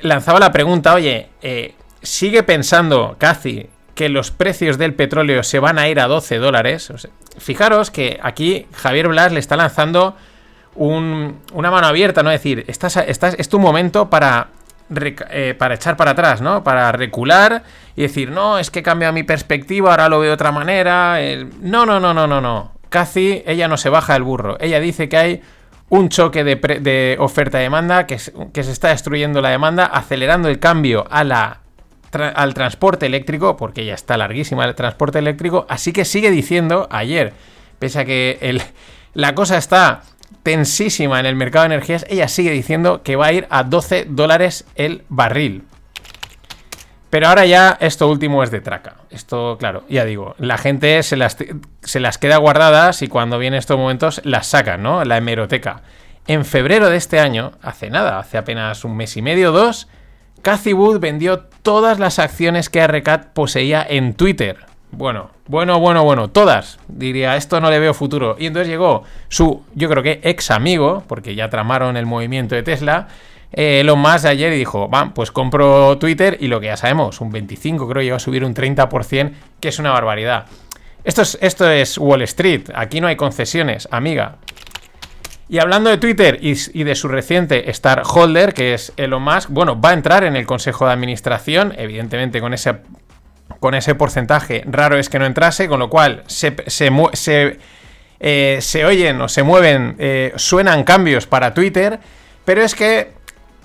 [0.00, 5.78] lanzaba la pregunta, oye, eh, ¿sigue pensando Cathy que los precios del petróleo se van
[5.78, 6.92] a ir a 12 dólares.
[7.38, 10.16] fijaros que aquí Javier Blas le está lanzando
[10.74, 12.30] una mano abierta, ¿no?
[12.30, 14.48] Es decir, estás, estás, es tu momento para,
[15.30, 16.64] eh, para echar para atrás, ¿no?
[16.64, 17.62] Para recular
[17.94, 21.18] y decir, no, es que he cambiado mi perspectiva, ahora lo veo de otra manera.
[21.60, 22.72] No, no, no, no, no, no.
[22.92, 24.58] Casi ella no se baja del burro.
[24.60, 25.40] Ella dice que hay
[25.88, 28.18] un choque de, de oferta-demanda, que,
[28.52, 31.62] que se está destruyendo la demanda, acelerando el cambio a la
[32.12, 37.32] al transporte eléctrico, porque ya está larguísima el transporte eléctrico, así que sigue diciendo ayer,
[37.78, 38.60] pese a que
[39.14, 40.02] la cosa está
[40.42, 44.08] tensísima en el mercado de energías, ella sigue diciendo que va a ir a 12
[44.10, 45.64] dólares el barril.
[47.12, 48.94] Pero ahora ya esto último es de traca.
[49.10, 51.36] Esto, claro, ya digo, la gente se las,
[51.82, 55.04] se las queda guardadas y cuando vienen estos momentos las sacan, ¿no?
[55.04, 55.82] La hemeroteca.
[56.26, 59.88] En febrero de este año, hace nada, hace apenas un mes y medio, dos,
[60.40, 64.64] Cathy Wood vendió todas las acciones que Arrecat poseía en Twitter.
[64.90, 66.78] Bueno, bueno, bueno, bueno, todas.
[66.88, 68.36] Diría, esto no le veo futuro.
[68.38, 72.62] Y entonces llegó su, yo creo que ex amigo, porque ya tramaron el movimiento de
[72.62, 73.08] Tesla,
[73.52, 77.20] eh, Elon Musk ayer y dijo, va, pues compro Twitter y lo que ya sabemos,
[77.20, 80.46] un 25, creo iba a subir un 30%, que es una barbaridad.
[81.04, 84.36] Esto es, esto es Wall Street, aquí no hay concesiones, amiga.
[85.48, 89.78] Y hablando de Twitter y, de su reciente Star Holder, que es Elon Musk, bueno,
[89.78, 92.76] va a entrar en el consejo de administración, evidentemente con ese,
[93.60, 97.58] con ese porcentaje raro es que no entrase, con lo cual se, se,
[98.18, 102.00] eh, se oyen o se mueven, eh, suenan cambios para Twitter,
[102.46, 103.10] pero es que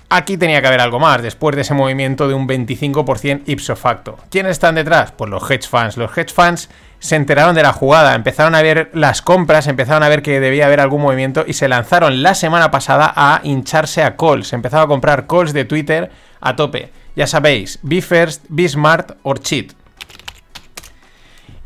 [0.10, 4.18] aquí tenía que haber algo más después de ese movimiento de un 25% ipso facto.
[4.30, 5.12] ¿Quiénes están detrás?
[5.12, 5.98] Pues los hedge funds.
[5.98, 10.10] Los hedge funds se enteraron de la jugada, empezaron a ver las compras, empezaron a
[10.10, 14.16] ver que debía haber algún movimiento y se lanzaron la semana pasada a hincharse a
[14.16, 14.54] calls.
[14.54, 16.92] Empezaron a comprar calls de Twitter a tope.
[17.16, 19.74] Ya sabéis, Be First, Be Smart or Cheat.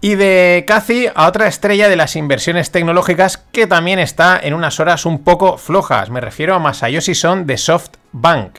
[0.04, 4.80] Y de Cathy a otra estrella de las inversiones tecnológicas que también está en unas
[4.80, 6.10] horas un poco flojas.
[6.10, 8.58] Me refiero a Masayoshi Son de SoftBank.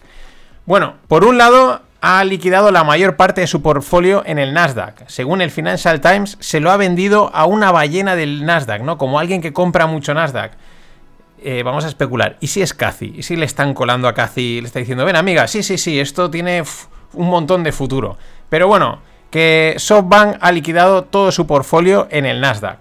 [0.66, 5.08] Bueno, por un lado, ha liquidado la mayor parte de su portfolio en el Nasdaq.
[5.08, 8.96] Según el Financial Times, se lo ha vendido a una ballena del Nasdaq, ¿no?
[8.96, 10.52] Como alguien que compra mucho Nasdaq.
[11.42, 12.36] Eh, vamos a especular.
[12.38, 13.14] ¿Y si es Cathy?
[13.16, 14.60] ¿Y si le están colando a Cathy?
[14.60, 16.62] Le está diciendo, ven amiga, sí, sí, sí, esto tiene
[17.14, 18.16] un montón de futuro.
[18.48, 19.00] Pero bueno,
[19.32, 22.78] que SoftBank ha liquidado todo su portfolio en el Nasdaq.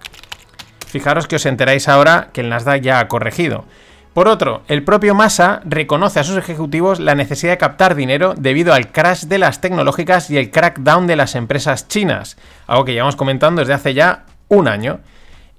[0.85, 3.63] Fijaros que os enteráis ahora que el Nasdaq ya ha corregido.
[4.13, 8.73] Por otro, el propio Massa reconoce a sus ejecutivos la necesidad de captar dinero debido
[8.73, 12.35] al crash de las tecnológicas y el crackdown de las empresas chinas,
[12.67, 14.99] algo que llevamos comentando desde hace ya un año.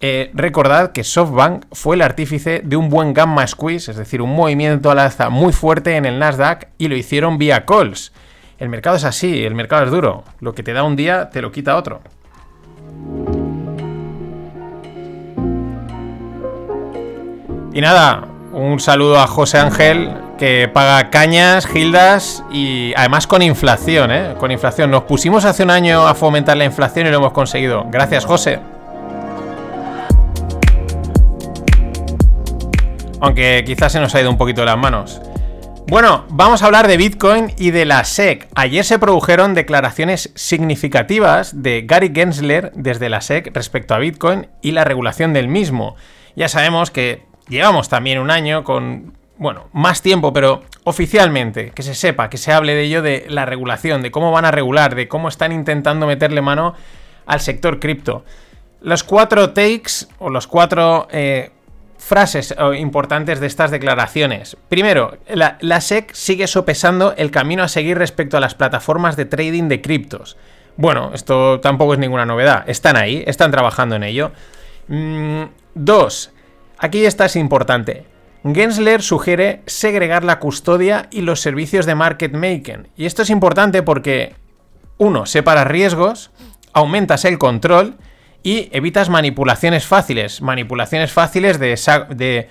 [0.03, 4.37] Eh, recordad que SoftBank fue el artífice de un buen gamma squeeze, es decir, un
[4.37, 8.13] movimiento al alza muy fuerte en el Nasdaq y lo hicieron vía calls.
[8.63, 10.23] El mercado es así, el mercado es duro.
[10.39, 12.01] Lo que te da un día te lo quita otro.
[17.73, 24.13] Y nada, un saludo a José Ángel, que paga cañas, gildas y además con inflación,
[24.13, 24.35] ¿eh?
[24.39, 24.93] Con inflación.
[24.93, 27.87] Nos pusimos hace un año a fomentar la inflación y lo hemos conseguido.
[27.91, 28.61] Gracias, José.
[33.19, 35.21] Aunque quizás se nos ha ido un poquito de las manos.
[35.89, 38.49] Bueno, vamos a hablar de Bitcoin y de la SEC.
[38.55, 44.71] Ayer se produjeron declaraciones significativas de Gary Gensler desde la SEC respecto a Bitcoin y
[44.71, 45.97] la regulación del mismo.
[46.35, 51.95] Ya sabemos que llevamos también un año con, bueno, más tiempo, pero oficialmente, que se
[51.95, 55.09] sepa, que se hable de ello, de la regulación, de cómo van a regular, de
[55.09, 56.75] cómo están intentando meterle mano
[57.27, 58.25] al sector cripto.
[58.81, 61.51] Los cuatro takes o los cuatro eh,
[62.05, 64.57] frases eh, importantes de estas declaraciones.
[64.69, 69.69] Primero, la, SEC sigue sopesando el camino a seguir respecto a las plataformas de trading
[69.69, 70.37] de criptos.
[70.77, 72.65] Bueno, esto tampoco es ninguna novedad.
[72.67, 74.33] Están ahí, están trabajando en ello.
[74.89, 76.33] Mm, dos,
[76.83, 78.07] Aquí esta es importante.
[78.43, 82.89] Gensler sugiere segregar la custodia y los servicios de market making.
[82.97, 84.35] Y esto es importante porque,
[84.99, 86.33] uno, separas riesgos,
[86.73, 87.99] aumentas el control
[88.43, 90.43] y evitas manipulaciones fáciles.
[90.43, 92.49] Manipulaciones fáciles de,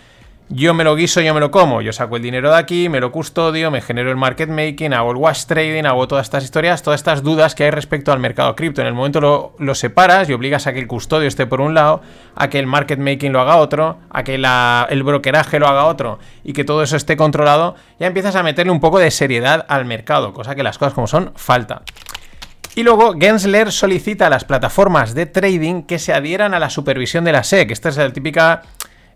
[0.50, 3.00] yo me lo guiso, yo me lo como, yo saco el dinero de aquí, me
[3.00, 6.84] lo custodio, me genero el market making, hago el wash trading, hago todas estas historias,
[6.84, 8.82] todas estas dudas que hay respecto al mercado cripto.
[8.82, 12.02] En el momento lo, separas y obligas a que el custodio esté por un lado,
[12.36, 16.20] a que el market making lo haga otro, a que el brokeraje lo haga otro
[16.44, 19.86] y que todo eso esté controlado, ya empiezas a meterle un poco de seriedad al
[19.86, 21.84] mercado, cosa que las cosas como son falta.
[22.76, 27.26] Y luego Gensler solicita a las plataformas de trading que se adhieran a la supervisión
[27.26, 27.72] de la SEC.
[27.72, 28.62] Esta es la típica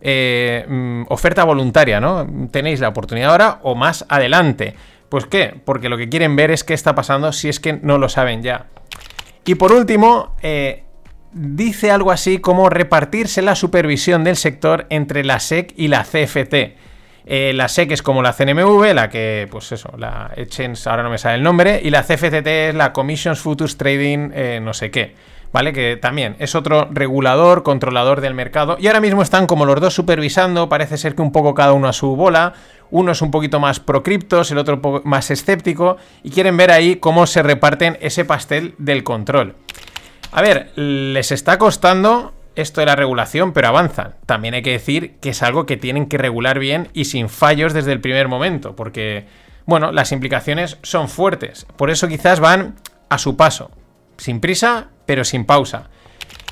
[0.02, 2.28] eh, mm, oferta voluntaria, ¿no?
[2.52, 4.76] Tenéis la oportunidad ahora o más adelante.
[5.08, 5.60] ¿Pues qué?
[5.64, 8.44] Porque lo que quieren ver es qué está pasando si es que no lo saben
[8.44, 8.66] ya.
[9.46, 10.84] Y por último, eh,
[11.32, 16.76] dice algo así como repartirse la supervisión del sector entre la SEC y la CFT.
[17.26, 21.10] Eh, la SEC es como la CNMV, la que, pues eso, la Exchange, ahora no
[21.10, 24.30] me sale el nombre, y la CFTT es la Commissions Futures Trading,
[24.62, 25.16] no sé qué.
[25.56, 25.72] ¿vale?
[25.72, 28.76] Que también es otro regulador, controlador del mercado.
[28.78, 31.88] Y ahora mismo están como los dos supervisando, parece ser que un poco cada uno
[31.88, 32.52] a su bola.
[32.92, 36.98] Uno es un poquito más pro criptos, el otro más escéptico, y quieren ver ahí
[36.98, 39.56] cómo se reparten ese pastel del control.
[40.34, 44.16] A ver, les está costando esto de la regulación, pero avanzan.
[44.26, 47.74] También hay que decir que es algo que tienen que regular bien y sin fallos
[47.74, 49.26] desde el primer momento, porque,
[49.66, 51.66] bueno, las implicaciones son fuertes.
[51.76, 52.76] Por eso quizás van
[53.10, 53.72] a su paso.
[54.18, 55.90] Sin prisa, pero sin pausa.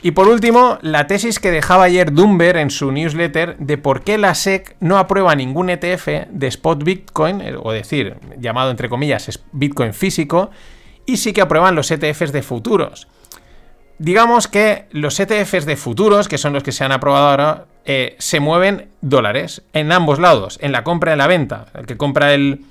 [0.02, 4.18] Y por último, la tesis que dejaba ayer Dumber en su newsletter de por qué
[4.18, 9.42] la SEC no aprueba ningún ETF de spot Bitcoin, eh, o decir, llamado entre comillas
[9.54, 10.52] Bitcoin físico,
[11.06, 13.08] y sí que aprueban los ETFs de futuros.
[14.04, 18.18] Digamos que los ETFs de futuros, que son los que se han aprobado ahora, eh,
[18.20, 21.68] se mueven dólares en ambos lados, en la compra y en la venta.
[21.74, 22.66] El que compra el,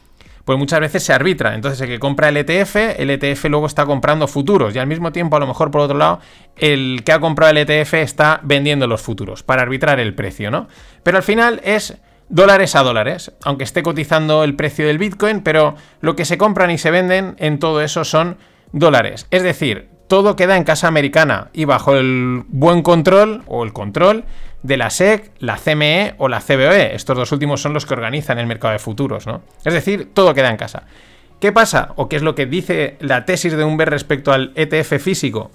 [0.45, 1.55] pues muchas veces se arbitra.
[1.55, 5.11] Entonces el que compra el ETF, el ETF luego está comprando futuros y al mismo
[5.11, 6.21] tiempo a lo mejor por otro lado
[6.55, 10.69] el que ha comprado el ETF está vendiendo los futuros para arbitrar el precio, ¿no?
[11.03, 11.97] Pero al final es
[12.29, 16.71] dólares a dólares, aunque esté cotizando el precio del Bitcoin, pero lo que se compran
[16.71, 18.37] y se venden en todo eso son
[18.73, 19.27] dólares.
[19.31, 24.25] Es decir, todo queda en casa americana y bajo el buen control o el control
[24.63, 26.95] de la SEC, la CME o la CBOE.
[26.95, 29.41] Estos dos últimos son los que organizan el mercado de futuros, ¿no?
[29.65, 30.83] Es decir, todo queda en casa.
[31.41, 31.95] ¿Qué pasa?
[31.97, 35.51] ¿O qué es lo que dice la tesis de Humber respecto al ETF físico?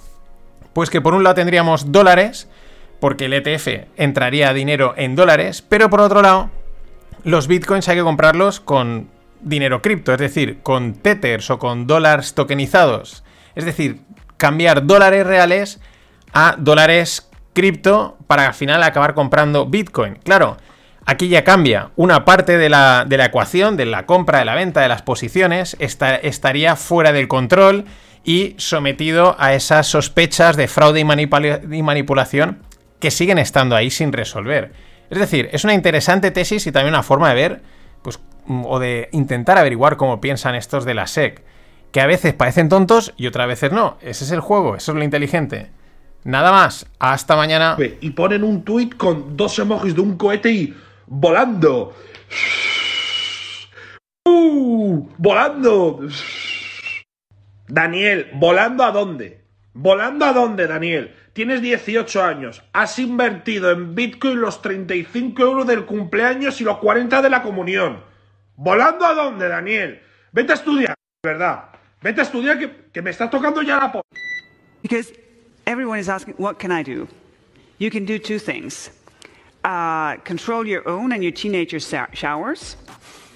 [0.73, 2.49] Pues que por un lado tendríamos dólares,
[2.99, 6.49] porque el ETF entraría dinero en dólares, pero por otro lado,
[7.23, 12.33] los bitcoins hay que comprarlos con dinero cripto, es decir, con tethers o con dólares
[12.33, 13.23] tokenizados.
[13.53, 14.01] Es decir,
[14.37, 15.79] cambiar dólares reales
[16.33, 20.19] a dólares cripto para al final acabar comprando Bitcoin.
[20.23, 20.57] Claro,
[21.05, 21.89] aquí ya cambia.
[21.95, 25.01] Una parte de la, de la ecuación, de la compra, de la venta, de las
[25.01, 27.85] posiciones, estaría fuera del control
[28.23, 31.05] y sometido a esas sospechas de fraude y,
[31.81, 32.59] manipulación
[32.99, 34.73] que siguen estando ahí sin resolver.
[35.09, 37.61] Es decir, es una interesante tesis y también una forma de ver,
[38.01, 41.41] pues, o de intentar averiguar cómo piensan estos de la SEC.
[41.97, 43.97] Que a veces parecen tontos y otras veces no.
[44.01, 45.71] Ese es el juego, eso es lo inteligente.
[46.25, 47.75] Nada más, hasta mañana.
[48.01, 50.77] Y ponen un tuit con dos emojis de un cohete y
[51.07, 51.95] volando.
[54.25, 55.09] ¡Uh!
[55.17, 56.01] ¡Volando!
[57.67, 59.41] Daniel, ¿volando a dónde?
[59.73, 61.15] ¿Volando a dónde, Daniel?
[61.33, 67.23] Tienes 18 años, has invertido en Bitcoin los 35 euros del cumpleaños y los 40
[67.23, 68.03] de la comunión.
[68.55, 69.99] ¿Volando a dónde, Daniel?
[70.31, 70.93] Vete a estudiar,
[71.23, 71.69] ¿verdad?
[71.99, 74.03] Vete a estudiar que, que me estás tocando ya la po...
[74.83, 75.11] Because
[75.65, 77.07] everyone is asking, what can I do?
[77.79, 78.91] You can do two things.
[79.63, 81.79] Uh, control your own and your teenager
[82.13, 82.77] showers.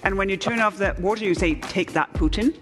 [0.03, 2.53] And when you turn off the water, you say, take that, Putin.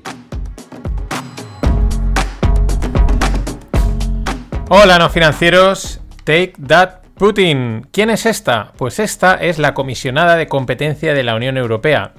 [4.70, 6.00] Hola, no financieros.
[6.24, 7.88] Take that, Putin.
[7.92, 8.72] ¿Quién es esta?
[8.78, 12.14] Pues esta es la comisionada de competencia de la Unión Europea.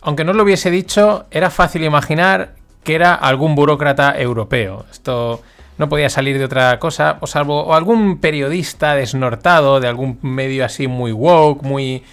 [0.00, 2.54] Aunque no lo hubiese dicho, era fácil imaginar
[2.86, 4.86] que era algún burócrata europeo.
[4.92, 5.42] Esto
[5.76, 10.64] no podía salir de otra cosa, o salvo o algún periodista desnortado de algún medio
[10.64, 12.04] así muy woke, muy,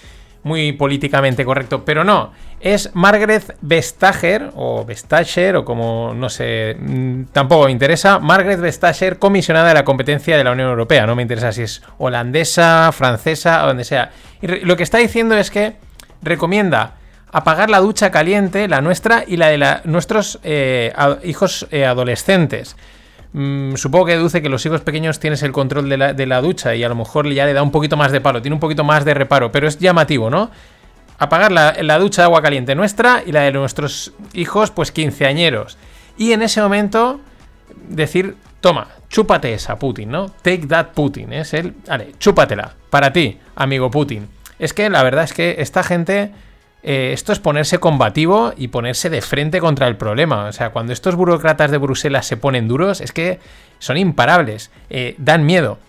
[0.41, 2.31] muy políticamente correcto, pero no.
[2.59, 8.17] Es Margaret Vestager, o Vestager, o como no sé, mm, tampoco me interesa.
[8.17, 11.05] Margaret Vestager, comisionada de la competencia de la Unión Europea.
[11.05, 14.09] No me interesa si es holandesa, francesa o donde sea.
[14.41, 15.75] Y lo que está diciendo es que
[16.23, 16.95] recomienda
[17.33, 22.77] apagar la ducha caliente, la nuestra y la de nuestros eh, hijos eh, adolescentes.
[23.33, 26.83] Mm, supongo que deduce que los hijos pequeños tienes el control de la, ducha y
[26.83, 29.03] a lo mejor ya le da un poquito más de palo, tiene un poquito más
[29.03, 30.51] de reparo, pero es llamativo, ¿no?
[31.17, 35.77] Apagar la, ducha de agua caliente nuestra y la de nuestros hijos, pues quinceañeros.
[36.17, 37.19] Y en ese momento
[37.89, 40.29] decir, toma, chúpate esa Putin, ¿no?
[40.29, 41.73] Take that Putin, es el...
[41.87, 44.27] Vale, chúpatela, para ti, amigo Putin.
[44.59, 46.31] Es que la verdad es que esta gente
[46.83, 50.45] eh, esto es ponerse combativo y ponerse de frente contra el problema.
[50.45, 53.39] O sea, cuando estos burócratas de Bruselas se ponen duros, es que
[53.79, 55.79] son imparables, eh, dan miedo.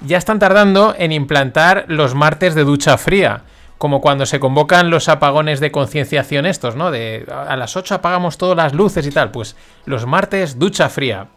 [0.00, 3.42] Ya están tardando en implantar los martes de ducha fría,
[3.76, 6.90] como cuando se convocan los apagones de concienciación estos, ¿no?
[6.90, 9.30] De a las 8 apagamos todas las luces y tal.
[9.30, 11.28] Pues los martes ducha fría.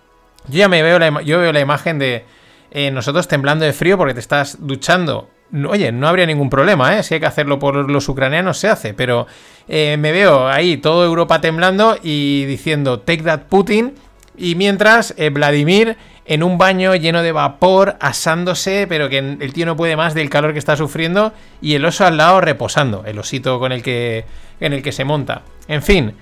[0.47, 2.26] Yo ya me veo la, yo veo la imagen de
[2.72, 5.30] eh, nosotros temblando de frío porque te estás duchando
[5.68, 7.04] oye, no habría ningún problema, ¿eh?
[7.04, 8.93] Si hay que hacerlo por los ucranianos, se hace.
[8.93, 9.28] Pero
[9.68, 13.93] eh, me veo ahí toda Europa temblando y diciendo, take that Putin.
[14.38, 19.66] Y mientras, eh, Vladimir en un baño lleno de vapor, asándose, pero que el tío
[19.66, 21.34] no puede más del calor que está sufriendo.
[21.62, 24.26] Y el oso al lado reposando, el osito con el que,
[24.60, 25.43] en el que se monta.
[25.68, 26.14] En fin.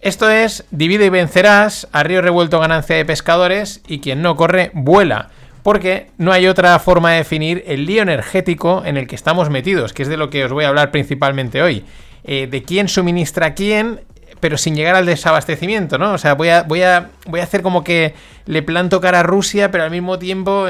[0.00, 4.70] Esto es divide y vencerás, a río revuelto ganancia de pescadores y quien no corre
[4.72, 5.30] vuela
[5.68, 9.92] porque no hay otra forma de definir el lío energético en el que estamos metidos,
[9.92, 11.84] que es de lo que os voy a hablar principalmente hoy.
[12.24, 14.00] Eh, de quién suministra a quién,
[14.40, 16.14] pero sin llegar al desabastecimiento, ¿no?
[16.14, 18.14] O sea, voy a, voy a, voy a hacer como que
[18.46, 20.64] le planto cara a Rusia, pero al mismo tiempo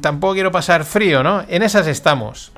[0.00, 1.44] tampoco quiero pasar frío, ¿no?
[1.50, 2.52] En esas estamos.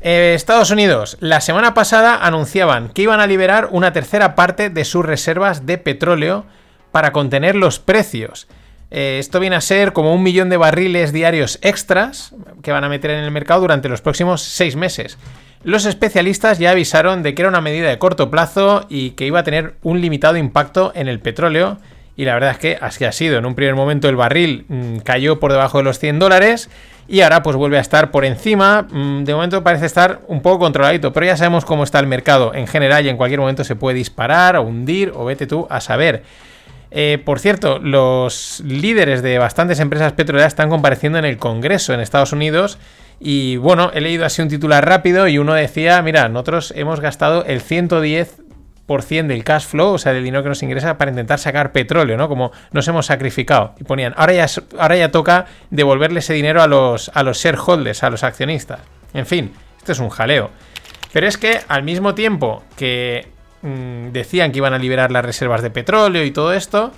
[0.00, 4.86] Eh, Estados Unidos, la semana pasada anunciaban que iban a liberar una tercera parte de
[4.86, 6.46] sus reservas de petróleo
[6.92, 8.48] para contener los precios.
[8.90, 12.88] Eh, esto viene a ser como un millón de barriles diarios extras que van a
[12.88, 15.18] meter en el mercado durante los próximos seis meses.
[15.64, 19.40] Los especialistas ya avisaron de que era una medida de corto plazo y que iba
[19.40, 21.78] a tener un limitado impacto en el petróleo.
[22.16, 23.38] Y la verdad es que así ha sido.
[23.38, 26.68] En un primer momento el barril mm, cayó por debajo de los 100 dólares
[27.06, 28.86] y ahora pues vuelve a estar por encima.
[28.90, 32.54] Mm, de momento parece estar un poco controladito, pero ya sabemos cómo está el mercado
[32.54, 35.80] en general y en cualquier momento se puede disparar o hundir o vete tú a
[35.80, 36.22] saber.
[36.90, 42.00] Eh, por cierto, los líderes de bastantes empresas petroleras están compareciendo en el Congreso en
[42.00, 42.78] Estados Unidos.
[43.20, 47.44] Y bueno, he leído así un titular rápido y uno decía, mira, nosotros hemos gastado
[47.44, 51.72] el 110% del cash flow, o sea, del dinero que nos ingresa para intentar sacar
[51.72, 52.28] petróleo, ¿no?
[52.28, 53.74] Como nos hemos sacrificado.
[53.78, 54.46] Y ponían, ahora ya,
[54.78, 58.80] ahora ya toca devolverle ese dinero a los, a los shareholders, a los accionistas.
[59.12, 60.50] En fin, esto es un jaleo.
[61.12, 63.26] Pero es que al mismo tiempo que
[63.62, 66.92] Mm, decían que iban a liberar las reservas de petróleo y todo esto,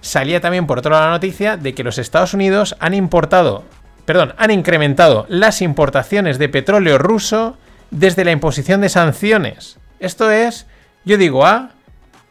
[0.00, 3.64] salía también por otro lado la noticia de que los Estados Unidos han importado,
[4.06, 7.58] perdón, han incrementado las importaciones de petróleo ruso
[7.90, 9.78] desde la imposición de sanciones.
[10.00, 10.66] Esto es,
[11.04, 11.72] yo digo A,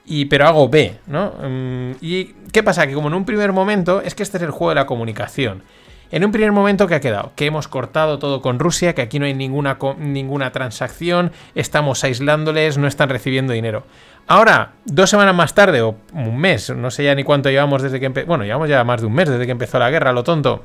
[0.04, 1.34] y, pero hago B, ¿no?
[1.42, 2.88] Mm, ¿Y qué pasa?
[2.88, 5.64] Que como en un primer momento, es que este es el juego de la comunicación.
[6.12, 7.32] En un primer momento, ¿qué ha quedado?
[7.36, 12.78] Que hemos cortado todo con Rusia, que aquí no hay ninguna, ninguna transacción, estamos aislándoles,
[12.78, 13.84] no están recibiendo dinero.
[14.28, 18.00] Ahora, dos semanas más tarde, o un mes, no sé ya ni cuánto llevamos desde
[18.00, 20.24] que empezó, bueno, llevamos ya más de un mes desde que empezó la guerra, lo
[20.24, 20.64] tonto,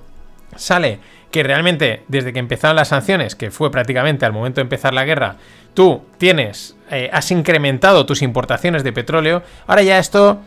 [0.57, 0.99] sale
[1.31, 5.05] que realmente desde que empezaron las sanciones, que fue prácticamente al momento de empezar la
[5.05, 5.37] guerra,
[5.75, 10.41] tú tienes, eh, has incrementado tus importaciones de petróleo, ahora ya esto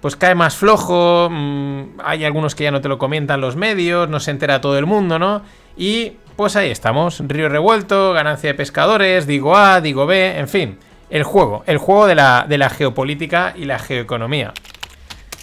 [0.00, 4.08] pues cae más flojo, mm, hay algunos que ya no te lo comentan los medios,
[4.08, 5.42] no se entera todo el mundo, ¿no?
[5.76, 10.78] Y pues ahí estamos, río revuelto, ganancia de pescadores, digo A, digo B, en fin,
[11.10, 14.52] el juego, el juego de la, de la geopolítica y la geoeconomía.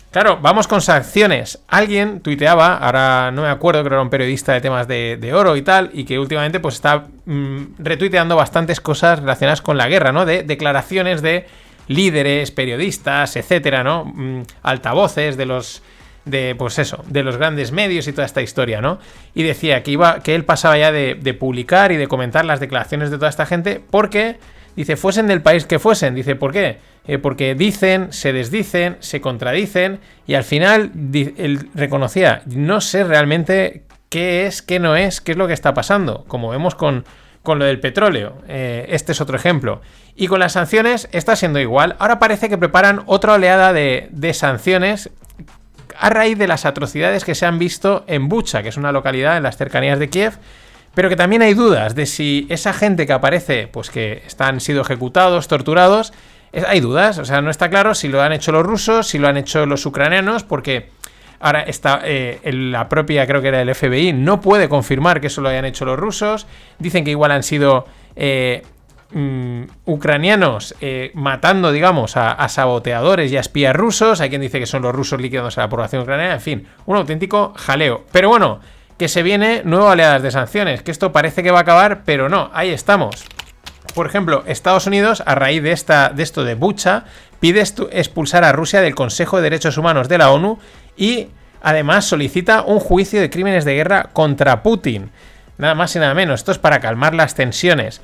[0.10, 1.60] Claro, vamos con sanciones.
[1.68, 5.56] Alguien tuiteaba, ahora no me acuerdo, creo que era un periodista de temas de, oro
[5.56, 10.12] y tal, y que últimamente pues está mm, retuiteando bastantes cosas relacionadas con la guerra,
[10.12, 10.26] ¿no?
[10.26, 11.46] De declaraciones de
[11.88, 14.06] líderes, periodistas, etcétera, ¿no?
[14.06, 15.82] Mm, altavoces de los
[16.26, 19.00] de pues eso, de los grandes medios y toda esta historia, ¿no?
[19.34, 23.10] Y decía que iba que él pasaba ya de, publicar y de comentar las declaraciones
[23.10, 24.38] de toda esta gente porque
[24.76, 26.14] Dice, fuesen del país que fuesen.
[26.14, 26.78] Dice, ¿por qué?
[27.08, 33.82] Eh, porque dicen, se desdicen, se contradicen y al final él reconocía, no sé realmente
[34.10, 37.06] qué es, qué no es, qué es lo que está pasando, como vemos con,
[37.48, 38.34] con lo del petróleo.
[38.50, 39.80] Eh, este es otro ejemplo.
[40.18, 41.96] Y con las sanciones está siendo igual.
[41.98, 45.10] Ahora parece que preparan otra oleada de, de sanciones
[45.98, 49.38] a raíz de las atrocidades que se han visto en Bucha, que es una localidad
[49.38, 50.34] en las cercanías de Kiev,
[50.94, 54.82] pero que también hay dudas de si esa gente que aparece, pues que están sido
[54.82, 56.12] ejecutados, torturados,
[56.68, 59.30] hay dudas, o sea, no está claro si lo han hecho los rusos, si lo
[59.30, 60.90] han hecho los ucranianos, porque
[61.40, 65.42] ahora está eh, la propia, creo que era el FBI, no puede confirmar que eso
[65.42, 66.48] lo hayan hecho los rusos,
[66.80, 67.86] dicen que igual han sido
[68.16, 68.64] eh,
[69.12, 74.60] mm, ucranianos eh, matando, digamos, a, a, saboteadores y a espías rusos, hay quien dice
[74.60, 78.06] que son los rusos liquidándose a la población ucraniana, en fin, un auténtico jaleo.
[78.12, 78.60] Pero bueno,
[78.98, 82.30] que se viene nuevas oleadas de sanciones, que esto parece que va a acabar, pero
[82.30, 83.26] no, ahí estamos.
[83.94, 87.06] Por ejemplo, Estados Unidos, a raíz de, esta, de esto de Bucha,
[87.40, 90.60] pide expulsar a Rusia del Consejo de Derechos Humanos de la ONU
[90.98, 91.28] y
[91.62, 95.12] además solicita un juicio de crímenes de guerra contra Putin.
[95.58, 98.02] Nada más y nada menos, esto es para calmar las tensiones.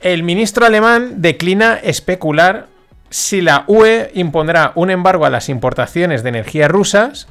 [0.00, 2.66] El ministro alemán declina especular
[3.10, 7.28] si la UE impondrá un embargo a las importaciones de energía rusas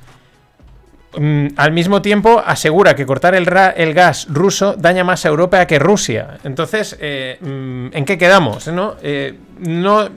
[1.18, 5.78] Mm, al mismo tiempo asegura que cortar el, gas ruso daña más a Europa que
[5.78, 6.38] Rusia.
[6.44, 8.68] Entonces, eh, mm, ¿en qué quedamos?
[8.68, 8.96] ¿no?
[9.02, 10.10] Eh, no,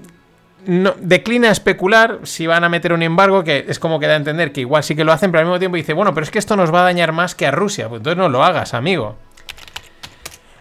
[0.67, 4.17] no, declina especular si van a meter un embargo, que es como que da a
[4.17, 6.31] entender que igual sí que lo hacen, pero al mismo tiempo dice, bueno, pero es
[6.31, 7.89] que esto nos va a dañar más que a Rusia.
[7.89, 9.17] Pues entonces no lo hagas, amigo.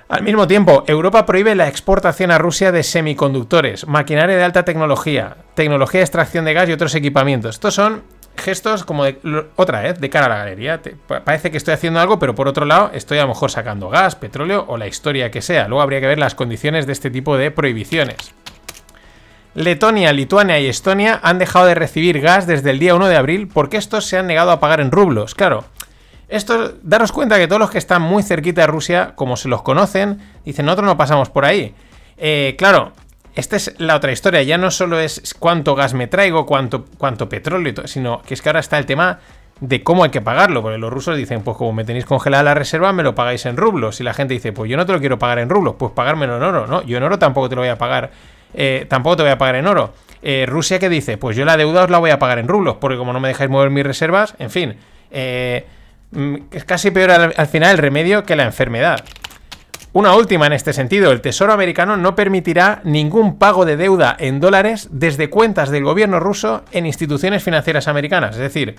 [0.09, 5.37] Al mismo tiempo, Europa prohíbe la exportación a Rusia de semiconductores, maquinaria de alta tecnología,
[5.55, 7.55] tecnología de extracción de gas y otros equipamientos.
[7.55, 8.03] Estos son
[8.37, 9.19] gestos como de
[9.55, 10.81] otra vez de cara a la galería.
[11.07, 14.15] parece que estoy haciendo algo, pero por otro lado estoy a lo mejor sacando gas,
[14.15, 15.67] petróleo o la historia que sea.
[15.67, 18.33] Luego habría que ver las condiciones de este tipo de prohibiciones.
[19.55, 23.47] Letonia, Lituania y Estonia han dejado de recibir gas desde el día 1 de abril
[23.47, 25.35] porque estos se han negado a pagar en rublos.
[25.35, 25.65] Claro,
[26.27, 29.61] esto, daros cuenta que todos los que están muy cerquita de Rusia, como se los
[29.61, 31.75] conocen, dicen, nosotros no pasamos por ahí.
[32.17, 32.93] Eh, claro,
[33.35, 34.41] esta es la otra historia.
[34.41, 38.49] Ya no solo es cuánto gas me traigo, cuánto, cuánto petróleo, sino que es que
[38.49, 39.19] ahora está el tema
[39.59, 40.63] de cómo hay que pagarlo.
[40.63, 43.55] Porque los rusos dicen, pues como me tenéis congelada la reserva, me lo pagáis en
[43.55, 43.99] rublos.
[43.99, 46.37] Y la gente dice, pues yo no te lo quiero pagar en rublos, pues pagármelo
[46.37, 46.65] en oro.
[46.65, 48.09] No, yo en oro tampoco te lo voy a pagar.
[48.53, 49.93] Eh, tampoco te voy a pagar en oro.
[50.21, 52.77] Eh, Rusia que dice, pues yo la deuda os la voy a pagar en rublos,
[52.79, 54.75] porque como no me dejáis mover mis reservas, en fin.
[55.11, 55.65] Eh,
[56.11, 59.03] mm, es casi peor al final el remedio que la enfermedad.
[59.91, 64.39] Una última en este sentido, el Tesoro americano no permitirá ningún pago de deuda en
[64.39, 68.31] dólares desde cuentas del gobierno ruso en instituciones financieras americanas.
[68.31, 68.75] Es decir,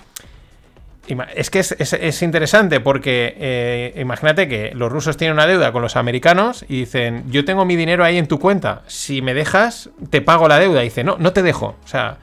[1.35, 5.97] es que es, interesante porque eh, imagínate que los rusos tienen una deuda con los
[5.97, 10.23] americanos y dicen, yo tengo mi dinero ahí en tu cuenta, si me dejas, te
[10.23, 10.81] pago la deuda.
[10.81, 11.77] Dice, no, no te dejo.
[11.85, 12.19] O sea,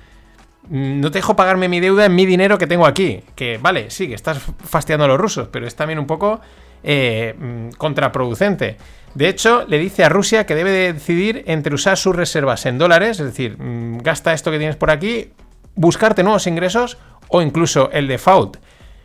[0.69, 3.21] no te dejo pagarme mi deuda en mi dinero que tengo aquí.
[3.36, 6.41] Que vale, sí, que estás fastidiando a los rusos, pero es también un poco
[6.84, 8.77] eh, mm, contraproducente.
[9.13, 13.19] De hecho, le dice a Rusia que debe decidir entre usar sus reservas en dólares,
[13.19, 15.32] es decir, mm, gasta esto que tienes por aquí,
[15.75, 16.97] buscarte nuevos ingresos
[17.32, 18.57] o incluso el default.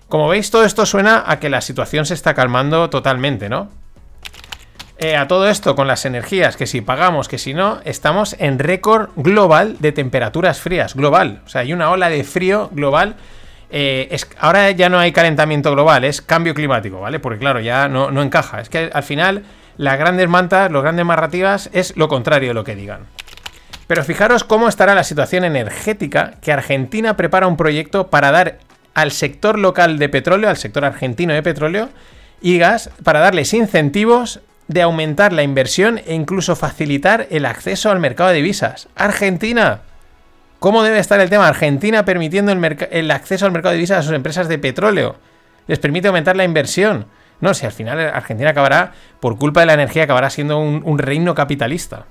[0.08, 3.70] Como veis, todo esto suena a que la situación se está calmando totalmente, ¿no?
[4.98, 8.58] Eh, a todo esto, con las energías, que si pagamos, que si no, estamos en
[8.58, 11.42] récord global de temperaturas frías, global.
[11.44, 13.16] O sea, hay una ola de frío global
[13.70, 17.18] eh, es, ahora ya no hay calentamiento global, es cambio climático, ¿vale?
[17.18, 18.60] Porque claro, ya no, no encaja.
[18.60, 19.42] Es que al final
[19.76, 23.06] las grandes mantas, las grandes narrativas es lo contrario de lo que digan.
[23.86, 28.58] Pero fijaros cómo estará la situación energética que Argentina prepara un proyecto para dar
[28.94, 31.90] al sector local de petróleo, al sector argentino de petróleo
[32.40, 38.00] y gas, para darles incentivos de aumentar la inversión e incluso facilitar el acceso al
[38.00, 38.88] mercado de divisas.
[38.96, 39.82] Argentina,
[40.58, 41.46] ¿Cómo debe estar el tema?
[41.46, 45.16] Argentina permitiendo el, acceso al mercado de divisas a sus empresas de petróleo.
[45.66, 47.06] Les permite aumentar la inversión.
[47.40, 51.34] No, si al final Argentina acabará, por culpa de la energía, acabará siendo un, reino
[51.34, 52.06] capitalista.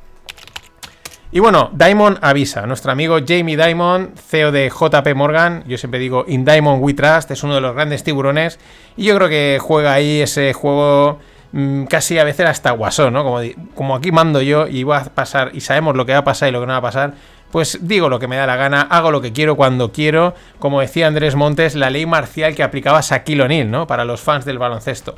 [1.36, 6.24] Y bueno, Diamond avisa, nuestro amigo Jamie Diamond, CEO de JP Morgan, yo siempre digo
[6.30, 8.58] In Diamond We Trust, es uno de los grandes tiburones
[8.96, 11.20] y yo creo que juega ahí ese juego
[11.52, 13.26] mm, casi a veces hasta guasón, ¿no?
[13.26, 13.40] Como,
[13.76, 16.48] como aquí mando yo y va a pasar y sabemos lo que va a pasar
[16.48, 17.16] y lo que no va a pasar,
[17.52, 20.80] pues digo lo que me da la gana, hago lo que quiero cuando quiero, como
[20.80, 23.88] decía Andrés Montes, la ley marcial que aplicaba Shaquille O'Neal, ¿no?
[23.88, 25.16] Para los fans del baloncesto.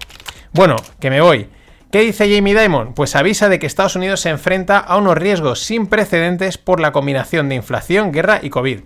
[0.51, 1.47] Bueno, que me voy.
[1.91, 2.93] ¿Qué dice Jamie Dimon?
[2.93, 6.91] Pues avisa de que Estados Unidos se enfrenta a unos riesgos sin precedentes por la
[6.91, 8.81] combinación de inflación, guerra y COVID.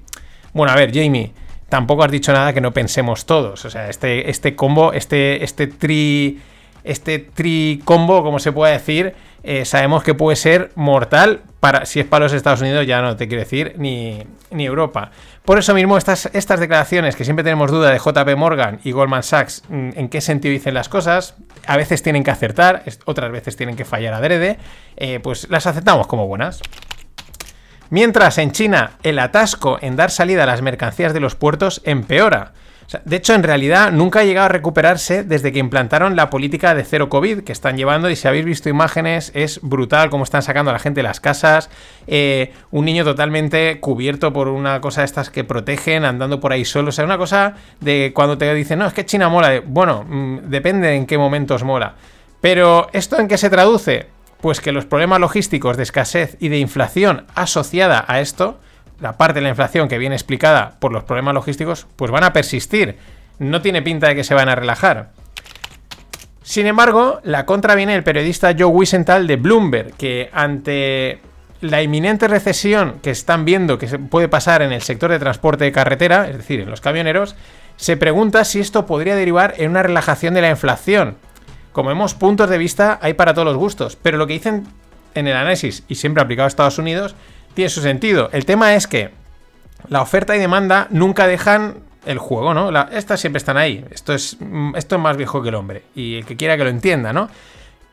[0.54, 1.34] Bueno, a ver, Jamie,
[1.68, 3.66] tampoco has dicho nada que no pensemos todos.
[3.66, 6.42] O sea, este, este combo, este, este tri.
[6.84, 9.14] Este tri combo, como se puede decir,
[9.44, 13.16] eh, sabemos que puede ser mortal para, si es para los Estados Unidos, ya no
[13.16, 15.12] te quiero decir, ni, ni Europa.
[15.46, 19.24] Por eso mismo, estas, estas declaraciones, que siempre tenemos duda de JP Morgan y Goldman
[19.24, 23.58] Sachs, mm, en qué sentido dicen las cosas, a veces tienen que acertar, otras veces
[23.58, 24.58] tienen que fallar adrede,
[24.98, 26.62] eh, pues las aceptamos como buenas.
[27.90, 32.54] Mientras en China el atasco en dar salida a las mercancías de los puertos empeora
[33.06, 36.84] de hecho, en realidad nunca ha llegado a recuperarse desde que implantaron la política de
[36.84, 38.10] cero COVID que están llevando.
[38.10, 41.20] Y si habéis visto imágenes, es brutal cómo están sacando a la gente de las
[41.20, 41.70] casas.
[42.08, 46.66] Eh, un niño totalmente cubierto por una cosa de estas que protegen, andando por ahí
[46.66, 46.90] solo.
[46.90, 49.62] O sea, una cosa de cuando te dicen, no, es que China mola.
[49.66, 51.96] Bueno, mm, depende en qué momentos mola.
[52.42, 54.08] Pero, ¿esto en qué se traduce?
[54.42, 58.60] Pues que los problemas logísticos de escasez y de inflación asociada a esto
[59.02, 62.34] la parte de la inflación que viene explicada por los problemas logísticos, pues van a
[62.34, 62.98] persistir.
[63.40, 65.10] No tiene pinta de que se van a relajar.
[66.44, 71.20] Sin embargo, la contra viene el periodista Joe Wiesenthal de Bloomberg, que ante
[71.62, 75.72] la inminente recesión que están viendo que puede pasar en el sector de transporte de
[75.72, 77.36] carretera, es decir, en los camioneros,
[77.78, 81.18] se pregunta si esto podría derivar en una relajación de la inflación.
[81.72, 84.66] Como vemos, puntos de vista hay para todos los gustos, pero lo que dicen
[85.14, 87.16] en el análisis, y siempre aplicado a Estados Unidos,
[87.54, 88.30] tiene su sentido.
[88.32, 89.12] El tema es que
[89.90, 91.76] la oferta y demanda nunca dejan
[92.06, 92.72] el juego, ¿no?
[92.92, 93.86] estas siempre están ahí.
[93.92, 95.84] Esto es, mm, esto es más viejo que el hombre.
[95.96, 97.30] Y el que quiera que lo entienda, ¿no?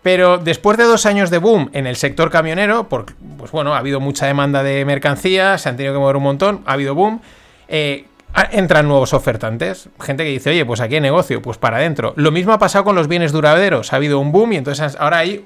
[0.02, 3.78] Pero después de dos años de boom en el sector camionero, porque, pues bueno, ha
[3.78, 7.20] habido mucha demanda de mercancías, se han tenido que mover un montón, ha habido boom,
[7.66, 8.06] eh,
[8.52, 9.88] entran nuevos ofertantes.
[10.00, 12.14] Gente que dice, oye, pues aquí hay negocio, pues para adentro.
[12.16, 13.92] Lo mismo ha pasado con los bienes duraderos.
[13.92, 15.44] Ha habido un boom y entonces ahora hay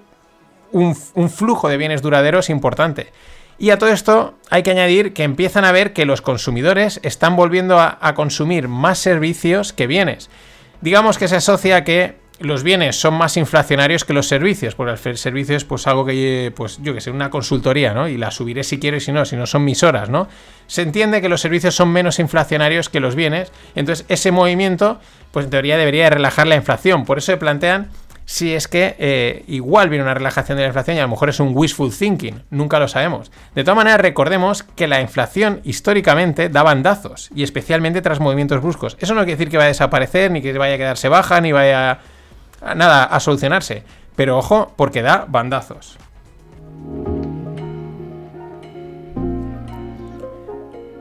[0.73, 3.09] un flujo de bienes duraderos importante.
[3.63, 7.37] Y a todo esto hay que añadir que empiezan a ver que los consumidores están
[7.37, 10.31] volviendo a, consumir más servicios que bienes.
[10.81, 15.11] Digamos que se asocia a que los bienes son más inflacionarios que los servicios, porque
[15.11, 18.09] el servicio es pues algo que, pues yo que sé, una consultoría, ¿no?
[18.09, 20.27] Y la subiré si quiero y si no, si no son mis horas, ¿no?
[20.67, 24.99] Se entiende que los servicios son menos inflacionarios que los bienes, entonces ese movimiento,
[25.31, 27.91] pues en teoría debería relajar la inflación, por eso se plantean
[28.25, 31.29] si es que eh, igual viene una relajación de la inflación y a lo mejor
[31.29, 33.31] es un wishful thinking, nunca lo sabemos.
[33.55, 38.97] De todas maneras, recordemos que la inflación históricamente da bandazos, y especialmente tras movimientos bruscos.
[39.01, 41.53] Eso no quiere decir que vaya a desaparecer, ni que vaya a quedarse baja, ni
[41.53, 42.01] vaya
[42.61, 43.83] a, nada a solucionarse.
[44.17, 45.99] Pero ojo, porque da bandazos.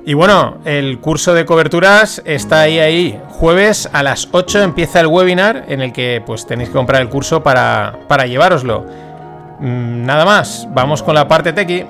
[0.03, 3.21] Y bueno, el curso de coberturas está ahí, ahí.
[3.29, 7.09] Jueves a las 8 empieza el webinar en el que pues tenéis que comprar el
[7.09, 8.83] curso para, para llevároslo.
[9.59, 11.85] Mm, nada más, vamos con la parte tequi.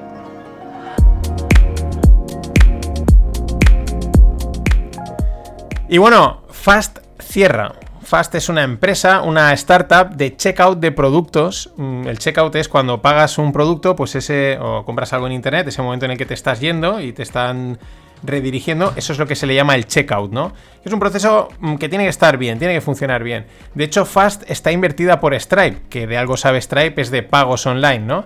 [5.88, 7.74] Y bueno, Fast cierra.
[8.12, 11.72] Fast es una empresa, una startup de checkout de productos.
[11.78, 15.66] Mm, el checkout es cuando pagas un producto, pues ese, o compras algo en internet,
[15.70, 17.80] ese momento en el que te estás yendo y te están
[18.22, 20.52] redirigiendo, eso es lo que se le llama el checkout, ¿no?
[20.84, 23.46] Es un proceso mm, que tiene que estar bien, tiene que funcionar bien.
[23.76, 27.66] De hecho, Fast está invertida por Stripe, que de algo sabe Stripe, es de pagos
[27.66, 28.26] online, ¿no?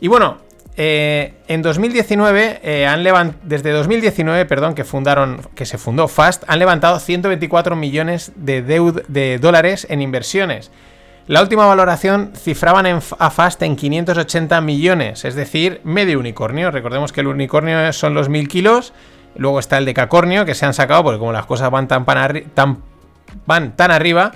[0.00, 0.38] Y bueno,
[0.76, 6.58] eh, en 2019, eh, han desde 2019, perdón, que fundaron, que se fundó Fast, han
[6.58, 10.70] levantado 124 millones de, de dólares en inversiones.
[11.26, 16.70] La última valoración cifraban a Fast en 580 millones, es decir, medio unicornio.
[16.70, 18.92] Recordemos que el unicornio son los 1000 kilos
[19.38, 22.04] Luego está el de Cacornio, que se han sacado, porque como las cosas van tan,
[22.54, 22.78] tan,
[23.46, 24.32] van tan arriba,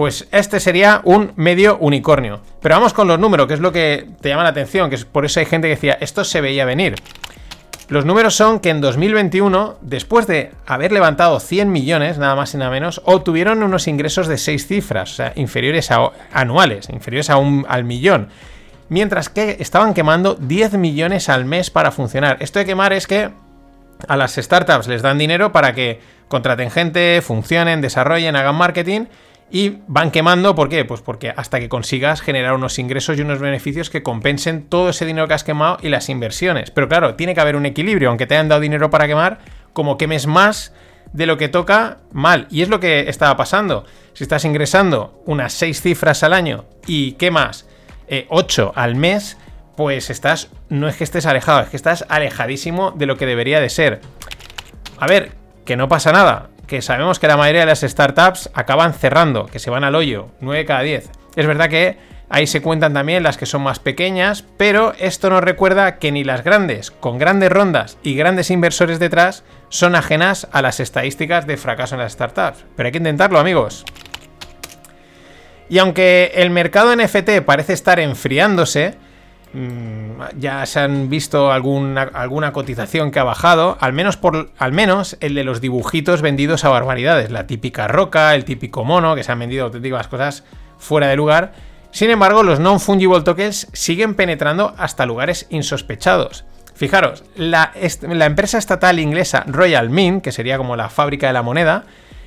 [0.00, 2.40] pues este sería un medio unicornio.
[2.62, 5.04] Pero vamos con los números, que es lo que te llama la atención, que es
[5.04, 6.94] por eso hay gente que decía, esto se veía venir.
[7.88, 12.56] Los números son que en 2021, después de haber levantado 100 millones, nada más y
[12.56, 17.36] nada menos, obtuvieron unos ingresos de 6 cifras, o sea, inferiores a anuales, inferiores a
[17.36, 18.30] un, al millón.
[18.88, 22.38] Mientras que estaban quemando 10 millones al mes para funcionar.
[22.40, 23.28] Esto de quemar es que
[24.08, 29.04] a las startups les dan dinero para que contraten gente, funcionen, desarrollen, hagan marketing
[29.50, 30.84] y van quemando, ¿por qué?
[30.84, 35.04] Pues porque hasta que consigas generar unos ingresos y unos beneficios que compensen todo ese
[35.04, 36.70] dinero que has quemado y las inversiones.
[36.70, 39.38] Pero claro, tiene que haber un equilibrio, aunque te hayan dado dinero para quemar,
[39.72, 40.72] como quemes más
[41.12, 42.46] de lo que toca, mal.
[42.50, 43.84] Y es lo que estaba pasando.
[44.12, 47.66] Si estás ingresando unas 6 cifras al año y quemas
[48.28, 49.36] 8 eh, al mes,
[49.76, 53.60] pues estás, no es que estés alejado, es que estás alejadísimo de lo que debería
[53.60, 54.00] de ser.
[54.98, 55.32] A ver,
[55.64, 59.58] que no pasa nada que sabemos que la mayoría de las startups acaban cerrando, que
[59.58, 61.10] se van al hoyo, 9 cada 10.
[61.34, 61.98] Es verdad que
[62.28, 66.22] ahí se cuentan también las que son más pequeñas, pero esto nos recuerda que ni
[66.22, 71.56] las grandes, con grandes rondas y grandes inversores detrás, son ajenas a las estadísticas de
[71.56, 72.64] fracaso en las startups.
[72.76, 73.84] Pero hay que intentarlo, amigos.
[75.68, 78.94] Y aunque el mercado NFT parece estar enfriándose,
[80.38, 85.16] ya se han visto alguna, alguna cotización que ha bajado, al menos, por, al menos
[85.20, 89.32] el de los dibujitos vendidos a barbaridades, la típica roca, el típico mono, que se
[89.32, 90.44] han vendido auténticas cosas
[90.78, 91.52] fuera de lugar.
[91.90, 96.44] Sin embargo, los non-fungible tokens siguen penetrando hasta lugares insospechados.
[96.74, 97.72] Fijaros, la,
[98.08, 101.84] la, empresa estatal inglesa Royal Mint, que sería como la fábrica de la moneda,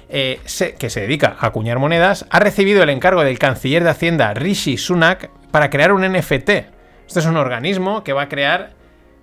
[0.09, 0.41] eh,
[0.77, 4.77] que se dedica a acuñar monedas, ha recibido el encargo del canciller de Hacienda Rishi
[4.77, 6.72] Sunak para crear un NFT,
[7.13, 8.71] esto es un organismo que va a crear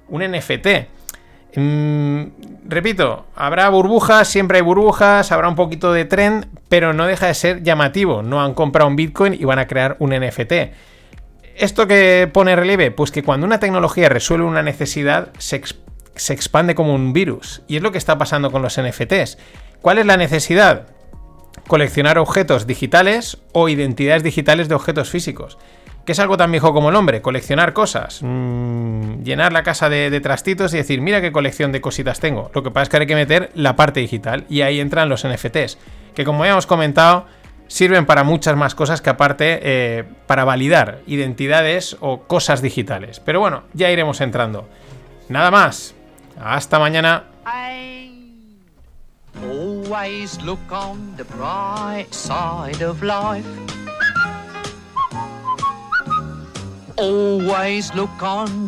[0.07, 0.86] un NFT.
[1.57, 2.22] Mm,
[2.68, 7.34] repito, habrá burbujas, siempre hay burbujas, habrá un poquito de trend, pero no deja de
[7.34, 8.22] ser llamativo.
[8.22, 10.53] No han comprado un Bitcoin y van a crear un NFT.
[11.57, 12.93] ¿Esto que pone relieve?
[12.93, 15.61] Pues que cuando una tecnología resuelve una necesidad, se,
[16.14, 17.62] se expande como un virus.
[17.66, 19.36] Y es lo que está pasando con los NFTs.
[19.82, 20.86] ¿Cuál es la necesidad?
[21.66, 25.59] Coleccionar objetos digitales o identidades digitales de objetos físicos
[26.11, 30.75] es algo tan viejo como el hombre, coleccionar cosas, mm, llenar la casa de, trastitos
[30.75, 32.51] y decir, mira qué colección de cositas tengo.
[32.55, 35.25] Lo que pasa es que hay que meter la parte digital y ahí entran los
[35.25, 35.79] NFTs,
[36.15, 37.27] que como ya hemos comentado,
[37.69, 43.21] sirven para muchas más cosas que aparte eh, para validar identidades o cosas digitales.
[43.21, 44.69] Pero bueno, ya iremos entrando.
[45.29, 45.95] Nada más.
[46.41, 47.25] Hasta mañana.
[49.43, 51.25] Always look on the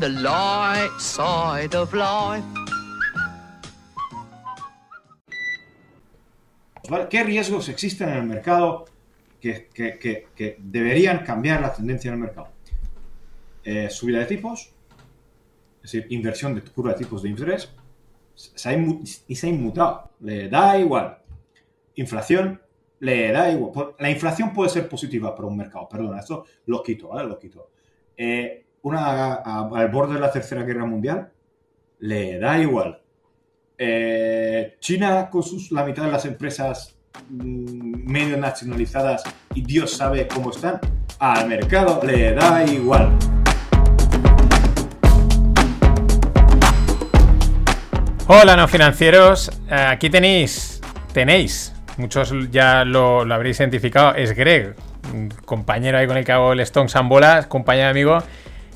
[0.08, 2.44] light side of life.
[7.10, 8.86] ¿Qué riesgos existen en el mercado
[9.40, 12.48] que, deberían cambiar la tendencia en el mercado?
[13.64, 14.72] Eh, subida de tipos,
[15.82, 17.70] es decir, inversión de curva de tipos de interés,
[19.28, 21.18] y se ha inmutado, le da igual.
[21.96, 22.60] Inflación,
[23.00, 23.94] le da igual.
[23.98, 27.28] La inflación puede ser positiva para un mercado, perdona, esto lo quito, ¿vale?
[27.28, 27.71] Lo quito.
[28.24, 31.28] Eh, una, al borde de la Tercera Guerra Mundial,
[31.98, 33.00] le da igual.
[33.76, 36.96] Eh, China, con sus, la mitad de las empresas
[37.30, 39.24] mm, medio nacionalizadas
[39.56, 40.78] y Dios sabe cómo están,
[41.18, 43.10] al mercado le da igual.
[48.28, 49.50] Hola, no financieros.
[49.68, 50.80] Aquí tenéis,
[51.12, 54.76] tenéis, muchos ya lo, lo habréis identificado, es Greg,
[55.44, 58.18] compañero ahí con el que hago el Stone Sambola, compañero amigo.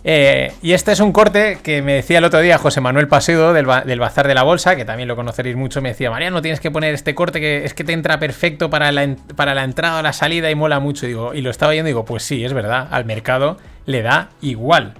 [0.08, 3.52] Eh, y este es un corte que me decía el otro día José Manuel Paseo
[3.52, 5.82] del, Bazar de la Bolsa, que también lo conoceréis mucho.
[5.82, 8.92] Me decía, Mariano, tienes que poner este corte que es que te entra perfecto para
[8.92, 11.34] la, para la entrada o la salida y mola mucho.
[11.34, 14.94] Y lo estaba oyendo y digo, pues sí, es verdad, al mercado le da igual.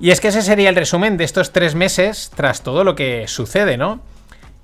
[0.00, 3.28] Y es que ese sería el resumen de estos tres meses tras todo lo que
[3.28, 4.00] sucede, ¿no?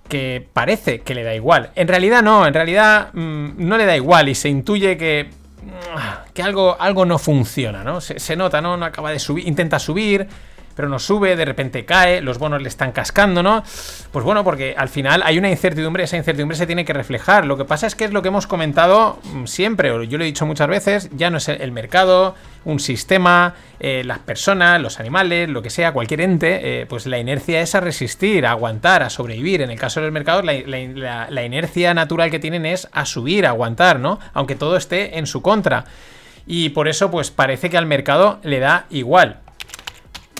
[0.08, 1.72] Que parece que le da igual.
[1.74, 5.28] En realidad no, en realidad mm, no le da igual y se intuye que
[6.32, 8.00] que algo, algo no funciona, ¿no?
[8.00, 8.76] Se, nota, ¿no?
[8.76, 10.26] No acaba de subir, intenta subir,
[10.76, 13.64] pero no sube, de repente cae, los bonos le están cascando, ¿no?
[14.12, 17.46] Pues bueno, porque al final hay una incertidumbre, esa incertidumbre se tiene que reflejar.
[17.46, 20.24] Lo que pasa es que es lo que hemos comentado mm, siempre, o yo lo
[20.24, 22.34] he dicho muchas veces, ya no es el mercado,
[22.66, 27.18] un sistema, eh, las personas, los animales, lo que sea, cualquier ente, eh, pues la
[27.18, 29.62] inercia es a resistir, a aguantar, a sobrevivir.
[29.62, 33.50] En el caso del mercado, la, la inercia natural que tienen es a subir, a
[33.50, 34.18] aguantar, ¿no?
[34.34, 35.86] Aunque todo esté en su contra.
[36.46, 39.40] Y por eso, pues parece que al mercado le da igual.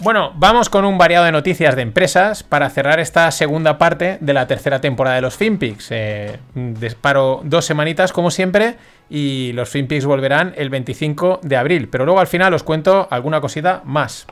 [0.02, 4.34] Bueno, vamos con un variado de noticias de empresas para cerrar esta segunda parte de
[4.34, 5.88] la tercera temporada de los FinPix.
[5.90, 8.76] Eh, disparo dos semanitas como siempre
[9.08, 11.88] y los FinPix volverán el 25 de abril.
[11.88, 14.26] Pero luego al final os cuento alguna cosita más.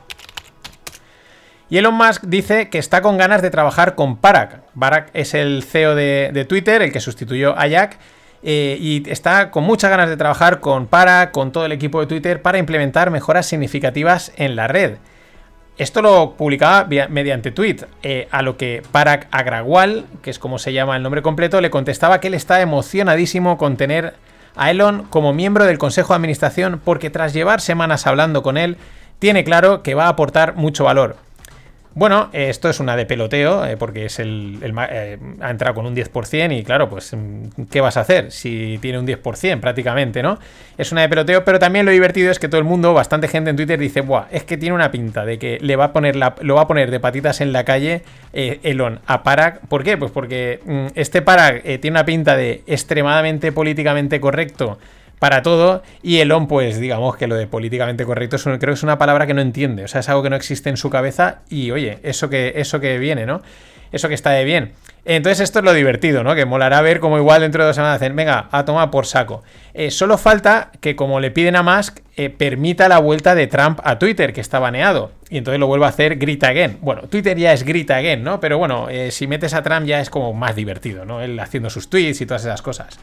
[1.67, 4.61] Y Elon Musk dice que está con ganas de trabajar con Parag.
[4.77, 7.97] Parag es el CEO de, Twitter, el que sustituyó a Jack.
[8.43, 12.05] Eh, y está con muchas ganas de trabajar con Parag, con todo el equipo de
[12.05, 14.97] Twitter, para implementar mejoras significativas en la red.
[15.77, 20.71] Esto lo publicaba mediante tweet, eh, a lo que Parag Agrawal, que es como se
[20.71, 24.13] llama el nombre completo, le contestaba que él está emocionadísimo con tener
[24.55, 28.77] a Elon como miembro del Consejo de Administración porque tras llevar semanas hablando con él,
[29.19, 31.17] tiene claro que va a aportar mucho valor.
[31.97, 35.95] Bueno, esto es una de peloteo, eh, porque es el, eh, ha entrado con un
[35.95, 40.37] 10% y claro, pues mm, ¿qué vas a hacer si tiene un 10% prácticamente, ¿no?
[40.77, 43.49] Es una de peloteo, pero también lo divertido es que todo el mundo, bastante gente
[43.49, 46.17] en Twitter dice, Buah, es que tiene una pinta de que le va a poner
[46.17, 48.01] la, lo va a poner de patitas en la calle
[48.33, 49.61] eh, Elon a Parag.
[49.69, 49.95] ¿Por qué?
[49.95, 54.79] Pues porque mm, este Parag tiene una pinta de extremadamente políticamente correcto
[55.19, 55.83] para todo.
[56.01, 59.27] Y Elon, pues digamos que lo de políticamente correcto es creo que es una palabra
[59.27, 59.83] que no entiende.
[59.83, 61.39] O sea, es algo que no existe en su cabeza.
[61.49, 63.41] Y oye, eso que, eso que viene, ¿no?
[63.91, 64.73] Eso que está de bien.
[65.05, 66.33] Entonces esto es lo divertido, ¿no?
[66.33, 69.43] Que molará ver cómo igual dentro de dos semanas hacen, venga, a tomar por saco.
[69.75, 73.79] Eh, solo falta que como le piden a Musk, eh, permita la vuelta de Trump
[73.83, 75.11] a Twitter, que está baneado.
[75.29, 76.79] Y entonces lo vuelva a hacer Grit Again.
[76.81, 78.39] Bueno, Twitter ya es Grit Again, ¿no?
[78.39, 81.21] Pero bueno, eh, si metes a Trump ya es como más divertido, ¿no?
[81.21, 82.99] Él haciendo sus tweets y todas esas cosas.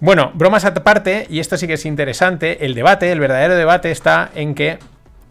[0.00, 4.30] Bueno, bromas aparte, y esto sí que es interesante, el debate, el verdadero debate está
[4.36, 4.78] en que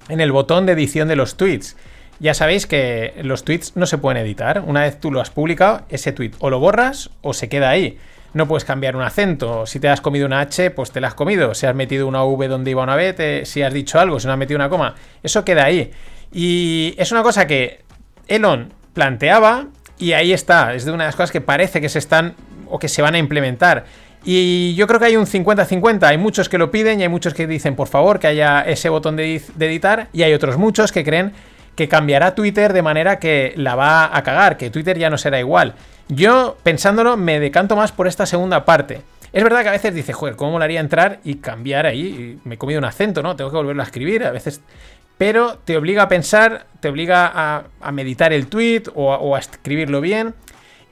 [0.09, 1.77] en el botón de edición de los tweets.
[2.19, 4.63] Ya sabéis que los tweets no se pueden editar.
[4.65, 7.97] Una vez tú lo has publicado, ese tweet o lo borras o se queda ahí.
[8.33, 9.65] No puedes cambiar un acento.
[9.65, 11.53] Si te has comido una H, pues te la has comido.
[11.53, 14.33] Si has metido una V donde iba una B, si has dicho algo, si no
[14.33, 15.91] has metido una coma, eso queda ahí.
[16.33, 17.83] Y es una cosa que
[18.27, 20.73] Elon planteaba y ahí está.
[20.73, 22.35] Es de una de las cosas que parece que se están
[22.67, 23.85] o que se van a implementar.
[24.23, 26.03] Y yo creo que hay un 50-50.
[26.03, 28.89] Hay muchos que lo piden y hay muchos que dicen, por favor, que haya ese
[28.89, 30.09] botón de, editar.
[30.13, 31.33] Y hay otros muchos que creen
[31.75, 35.39] que cambiará Twitter de manera que la va a cagar, que Twitter ya no será
[35.39, 35.75] igual.
[36.09, 39.01] Yo, pensándolo, me decanto más por esta segunda parte.
[39.31, 42.39] Es verdad que a veces dice, joder, ¿cómo haría entrar y cambiar ahí?
[42.43, 43.35] me he comido un acento, ¿no?
[43.35, 44.61] Tengo que volverlo a escribir, a veces...
[45.17, 47.31] Pero te obliga a pensar, te obliga
[47.81, 50.35] a, meditar el tweet o a escribirlo bien.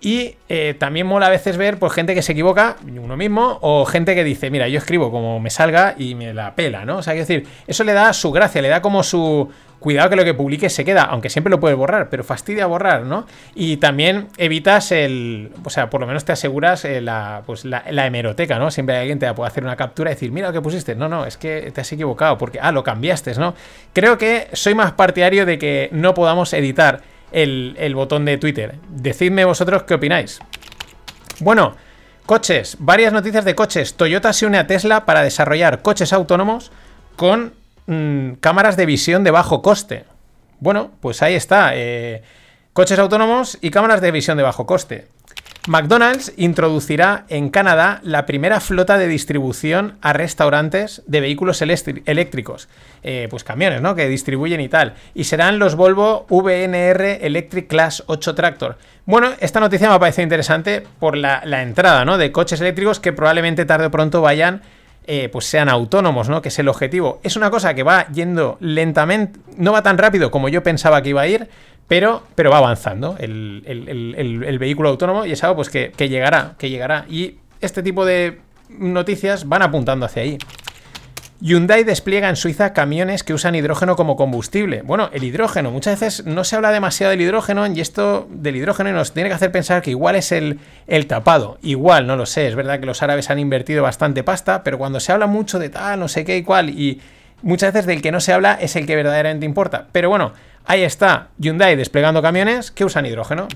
[0.05, 3.85] Y eh, también mola a veces ver pues, gente que se equivoca, uno mismo, o
[3.85, 6.97] gente que dice, mira, yo escribo como me salga y me la pela, ¿no?
[6.97, 9.49] O sea, hay decir, eso le da su gracia, le da como su
[9.79, 13.01] cuidado que lo que publique se queda, aunque siempre lo puedes borrar, pero fastidia borrar,
[13.01, 13.25] ¿no?
[13.55, 17.81] Y también evitas el, o sea, por lo menos te aseguras eh, la, pues, la,
[17.87, 18.69] hemeroteca, ¿no?
[18.69, 21.25] Siempre alguien te puede hacer una captura y decir, mira lo que pusiste, no, no,
[21.25, 23.55] es que te has equivocado, porque, ah, lo cambiaste, ¿no?
[23.91, 28.75] Creo que soy más partidario de que no podamos editar el, botón de Twitter.
[28.89, 30.39] Decidme vosotros qué opináis.
[31.39, 31.75] Bueno,
[32.25, 33.95] coches, varias noticias de coches.
[33.95, 36.71] Toyota se une a Tesla para desarrollar coches autónomos
[37.17, 37.53] con
[37.87, 40.05] mm, cámaras de visión de bajo coste.
[40.59, 41.71] Bueno, pues ahí está.
[41.73, 42.23] Eh,
[42.71, 45.07] coches autónomos y cámaras de visión de bajo coste.
[45.67, 52.69] McDonald's introducirá en Canadá la primera flota de distribución a restaurantes de vehículos eléctricos,
[53.01, 53.95] eh, pues camiones, ¿no?
[53.95, 54.93] Que distribuyen y tal.
[55.15, 58.77] Y serán los Volvo VNR Electric Class 8 Tractor.
[59.07, 62.19] Bueno, esta noticia me ha parecido interesante por la, entrada, ¿no?
[62.19, 64.61] De coches eléctricos que probablemente tarde o pronto vayan
[65.07, 66.41] eh, pues sean autónomos, ¿no?
[66.41, 67.19] Que es el objetivo.
[67.23, 71.09] Es una cosa que va yendo lentamente, no va tan rápido como yo pensaba que
[71.09, 71.47] iba a ir,
[71.87, 77.05] pero, pero va avanzando el, vehículo autónomo y es algo pues, que, llegará, que llegará.
[77.09, 78.39] Y este tipo de
[78.69, 80.37] noticias van apuntando hacia ahí.
[81.41, 84.81] Hyundai despliega en Suiza camiones que usan hidrógeno como combustible.
[84.83, 88.91] Bueno, el hidrógeno, muchas veces no se habla demasiado del hidrógeno y esto del hidrógeno
[88.93, 91.57] nos tiene que hacer pensar que igual es el, el tapado.
[91.61, 94.99] Igual, no lo sé, es verdad que los árabes han invertido bastante pasta, pero cuando
[94.99, 97.01] se habla mucho de tal, no sé qué y cual, y
[97.41, 99.87] muchas veces del que no se habla es el que verdaderamente importa.
[99.91, 100.31] Pero bueno,
[100.67, 103.47] Ahí está Hyundai desplegando camiones que usan hidrógeno.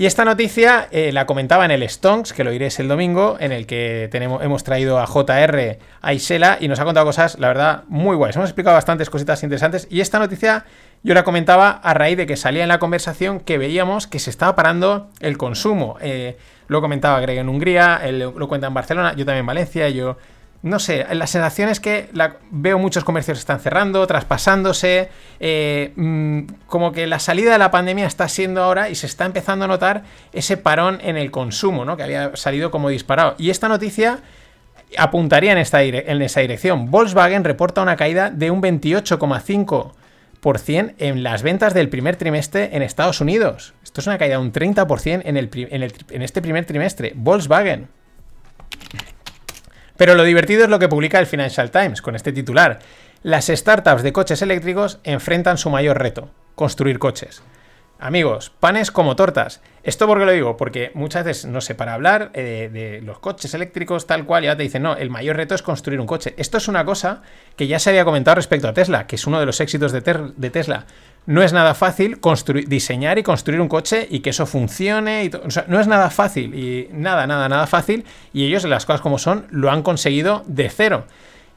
[0.00, 3.52] Y esta noticia eh, la comentaba en el Stonks, que lo iréis el domingo, en
[3.52, 7.48] el que tenemos, hemos traído a JR a Isela y nos ha contado cosas, la
[7.48, 8.34] verdad, muy guays.
[8.34, 10.64] Hemos explicado bastantes cositas interesantes y esta noticia
[11.02, 14.30] yo la comentaba a raíz de que salía en la conversación que veíamos que se
[14.30, 15.98] estaba parando el consumo.
[16.00, 16.38] Eh,
[16.68, 20.16] lo comentaba Greg en Hungría, él lo cuenta en Barcelona, yo también en Valencia, yo
[20.62, 22.10] no sé, la sensación es que
[22.50, 25.08] veo muchos comercios que están cerrando, traspasándose,
[25.40, 29.24] eh, mm, como que la salida de la pandemia está siendo ahora y se está
[29.24, 30.02] empezando a notar
[30.34, 31.96] ese parón en el consumo, ¿no?
[31.96, 33.36] Que había salido como disparado.
[33.38, 34.18] Y esta noticia
[34.98, 36.90] apuntaría en, esta esa dirección.
[36.90, 43.22] Volkswagen reporta una caída de un 28,5% en las ventas del primer trimestre en Estados
[43.22, 43.72] Unidos.
[43.82, 47.14] Esto es una caída de un 30% en, en este primer trimestre.
[47.16, 47.88] Volkswagen.
[50.00, 52.78] Pero lo divertido es lo que publica el Financial Times con este titular.
[53.22, 57.42] Las startups de coches eléctricos enfrentan su mayor reto, construir coches.
[58.02, 59.60] Amigos, panes como tortas.
[59.82, 60.56] ¿Esto por qué lo digo?
[60.56, 64.56] Porque muchas veces, no sé, para hablar eh, de los coches eléctricos tal cual, ya
[64.56, 66.34] te dicen, no, el mayor reto es construir un coche.
[66.38, 67.20] Esto es una cosa
[67.56, 70.00] que ya se había comentado respecto a Tesla, que es uno de los éxitos de,
[70.50, 70.86] Tesla.
[71.26, 72.18] No es nada fácil
[72.66, 75.24] diseñar y construir un coche y que eso funcione.
[75.24, 78.06] Y o sea, no es nada fácil y nada, nada, nada fácil.
[78.32, 81.04] Y ellos, las cosas como son, lo han conseguido de cero.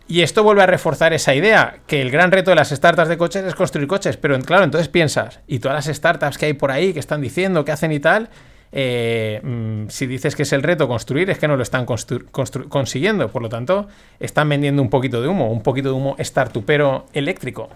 [0.07, 3.17] Y esto vuelve a reforzar esa idea, que el gran reto de las startups de
[3.17, 4.17] coches es construir coches.
[4.17, 7.63] Pero claro, entonces piensas, y todas las startups que hay por ahí, que están diciendo,
[7.63, 8.29] que hacen y tal,
[8.75, 13.29] eh, mm, si dices que es el reto construir, es que no lo están consiguiendo.
[13.29, 13.87] Por lo tanto,
[14.19, 17.69] están vendiendo un poquito de humo, un poquito de humo startupero eléctrico.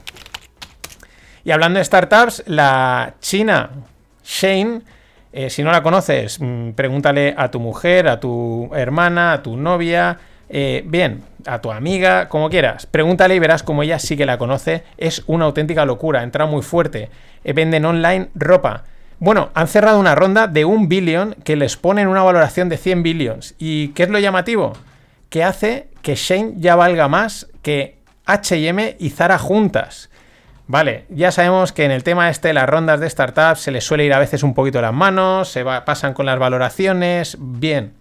[1.45, 3.69] Y hablando de startups, la china
[4.25, 4.81] Shane,
[5.31, 9.55] eh, si no la conoces, mm, pregúntale a tu mujer, a tu hermana, a tu
[9.55, 10.17] novia,
[10.49, 12.85] eh, bien, a tu amiga, como quieras.
[12.85, 14.83] Pregúntale y verás como ella sí que la conoce.
[14.97, 17.09] Es una auténtica locura, entra muy fuerte.
[17.43, 18.83] Eh, venden online ropa.
[19.19, 23.03] Bueno, han cerrado una ronda de un billón que les ponen una valoración de 100
[23.03, 23.55] billions.
[23.57, 24.73] ¿Y qué es lo llamativo?
[25.29, 30.09] Que hace que Shane ya valga más que HM y Zara juntas.
[30.67, 34.03] Vale, ya sabemos que en el tema este, las rondas de startups, se les suele
[34.05, 37.93] ir a veces un poquito las manos, se va- pasan con las valoraciones, bien.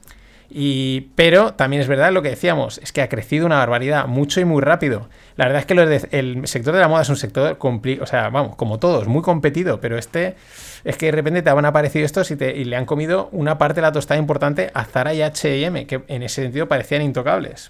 [0.59, 4.41] Y, pero también es verdad lo que decíamos, es que ha crecido una barbaridad, mucho
[4.41, 5.11] y muy rápido.
[5.37, 8.31] La verdad es que el sector de la moda es un sector, compli- o sea,
[8.31, 10.35] vamos, como todos, muy competido, pero este
[10.83, 13.83] es que de repente te han aparecido estos y, le han comido una parte de
[13.83, 17.69] la tostada importante a Zara y H&M, que en ese sentido parecían intocables.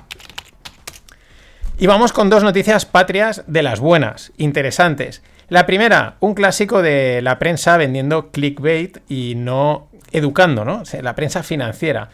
[1.78, 5.24] Y vamos con dos noticias patrias de las buenas, interesantes.
[5.48, 10.84] La primera, un clásico de la prensa vendiendo clickbait y no educando, ¿no?
[11.02, 12.10] La prensa financiera.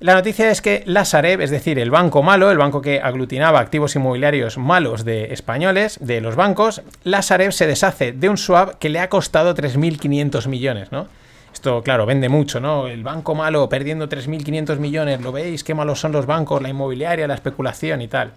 [0.00, 3.60] La noticia es que la Sareb, es decir, el banco malo, el banco que aglutinaba
[3.60, 8.76] activos inmobiliarios malos de españoles, de los bancos, la Sareb se deshace de un swap
[8.76, 11.06] que le ha costado 3.500 millones, ¿no?
[11.52, 12.86] Esto, claro, vende mucho, ¿no?
[12.86, 15.64] El banco malo perdiendo 3.500 millones, ¿lo veis?
[15.64, 18.32] Qué malos son los bancos, la inmobiliaria, la especulación y tal.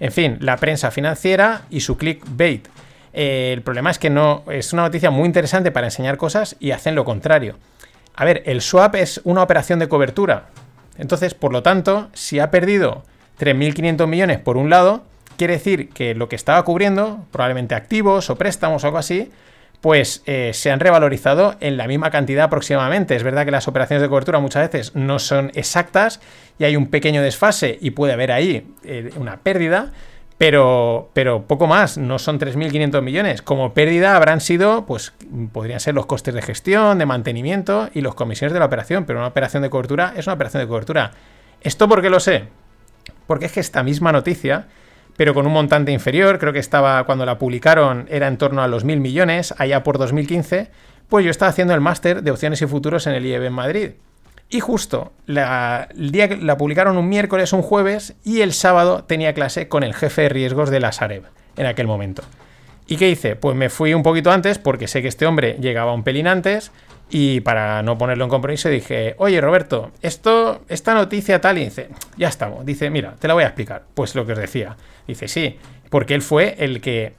[0.00, 2.68] En fin, la prensa financiera y su clickbait.
[3.14, 6.72] Eh, el problema es que no es una noticia muy interesante para enseñar cosas y
[6.72, 7.56] hacen lo contrario.
[8.14, 10.48] A ver, el swap es una operación de cobertura.
[10.98, 13.04] Entonces, por lo tanto, si ha perdido
[13.38, 15.04] 3.500 millones por un lado,
[15.36, 19.30] quiere decir que lo que estaba cubriendo, probablemente activos o préstamos o algo así,
[19.80, 23.14] pues eh, se han revalorizado en la misma cantidad aproximadamente.
[23.14, 26.20] Es verdad que las operaciones de cobertura muchas veces no son exactas
[26.58, 29.92] y hay un pequeño desfase y puede haber ahí eh, una pérdida,
[30.38, 33.42] pero, pero poco más, no son 3.500 millones.
[33.42, 35.12] Como pérdida habrán sido, pues
[35.52, 39.18] podrían ser los costes de gestión, de mantenimiento y los comisiones de la operación, pero
[39.18, 41.10] una operación de cobertura es una operación de cobertura.
[41.60, 42.44] ¿Esto por qué lo sé?
[43.26, 44.68] Porque es que esta misma noticia,
[45.16, 48.68] pero con un montante inferior, creo que estaba cuando la publicaron era en torno a
[48.68, 50.70] los mil millones, allá por 2015,
[51.08, 53.90] pues yo estaba haciendo el máster de opciones y futuros en el IEB en Madrid.
[54.50, 59.04] Y justo la, el día que la publicaron un miércoles, un jueves, y el sábado
[59.04, 61.24] tenía clase con el jefe de riesgos de la Sareb
[61.56, 62.22] en aquel momento.
[62.86, 63.36] ¿Y qué hice?
[63.36, 66.72] Pues me fui un poquito antes porque sé que este hombre llegaba un pelín antes
[67.10, 71.88] y para no ponerlo en compromiso dije, oye Roberto, esto, esta noticia tal, y dice,
[72.16, 72.64] ya estamos.
[72.64, 73.82] Dice, mira, te la voy a explicar.
[73.94, 74.76] Pues lo que os decía.
[75.06, 75.58] Dice, sí,
[75.90, 77.12] porque él fue el que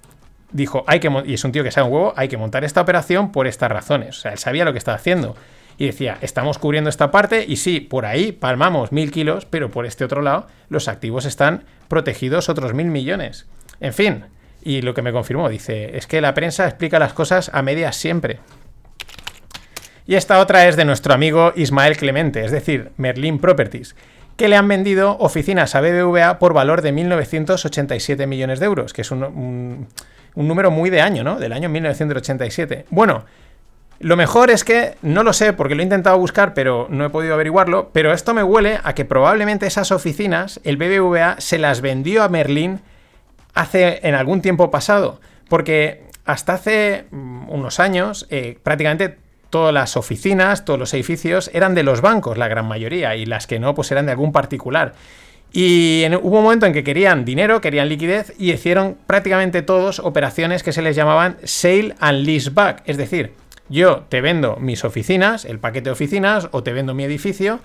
[0.51, 2.81] dijo, hay que, y es un tío que sabe un huevo, hay que montar esta
[2.81, 4.17] operación por estas razones.
[4.17, 5.35] O sea, él sabía lo que estaba haciendo.
[5.79, 9.85] Y decía, estamos cubriendo esta parte y sí, por ahí palmamos mil kilos, pero por
[9.87, 13.47] este otro lado los activos están protegidos otros mil millones.
[13.79, 14.25] En fin,
[14.61, 17.95] y lo que me confirmó, dice, es que la prensa explica las cosas a medias
[17.95, 18.39] siempre.
[20.05, 23.95] Y esta otra es de nuestro amigo Ismael Clemente, es decir, Merlin Properties,
[24.35, 29.01] que le han vendido oficinas a BBVA por valor de 1.987 millones de euros, que
[29.03, 29.87] es un, un-
[30.35, 31.39] un número muy de año, ¿no?
[31.39, 32.85] Del año 1987.
[32.89, 33.25] Bueno,
[33.99, 37.09] lo mejor es que no lo sé porque lo he intentado buscar, pero no he
[37.09, 37.89] podido averiguarlo.
[37.91, 42.29] Pero esto me huele a que probablemente esas oficinas, el BBVA se las vendió a
[42.29, 42.79] Merlin
[43.53, 45.19] hace en algún tiempo pasado.
[45.49, 49.17] Porque hasta hace mm, unos años, eh, prácticamente
[49.49, 53.47] todas las oficinas, todos los edificios eran de los bancos, la gran mayoría, y las
[53.47, 54.93] que no, pues eran de algún particular.
[55.51, 59.97] Y en- hubo un momento en que querían dinero, querían liquidez y hicieron prácticamente todos
[59.99, 62.83] operaciones que se les llamaban sale and lease back.
[62.85, 63.33] Es decir,
[63.69, 67.59] yo te vendo mis oficinas, el paquete de oficinas, o te vendo mi edificio,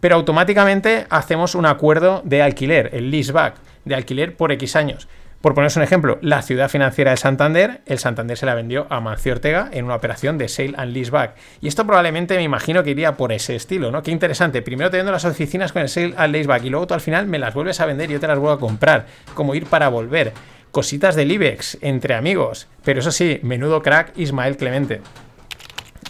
[0.00, 5.08] pero automáticamente hacemos un acuerdo de alquiler, el lease back, de alquiler por X años.
[5.40, 9.00] Por poneros un ejemplo, la ciudad financiera de Santander, el Santander se la vendió a
[9.00, 11.36] Mancio Ortega en una operación de sale and lease back.
[11.60, 14.02] Y esto probablemente me imagino que iría por ese estilo, ¿no?
[14.02, 14.60] Qué interesante.
[14.62, 17.00] Primero te vendo las oficinas con el sale and lease back y luego tú al
[17.00, 19.06] final me las vuelves a vender y yo te las vuelvo a comprar.
[19.34, 20.32] Como ir para volver.
[20.72, 22.66] Cositas del IBEX, entre amigos.
[22.82, 25.00] Pero eso sí, menudo crack Ismael Clemente.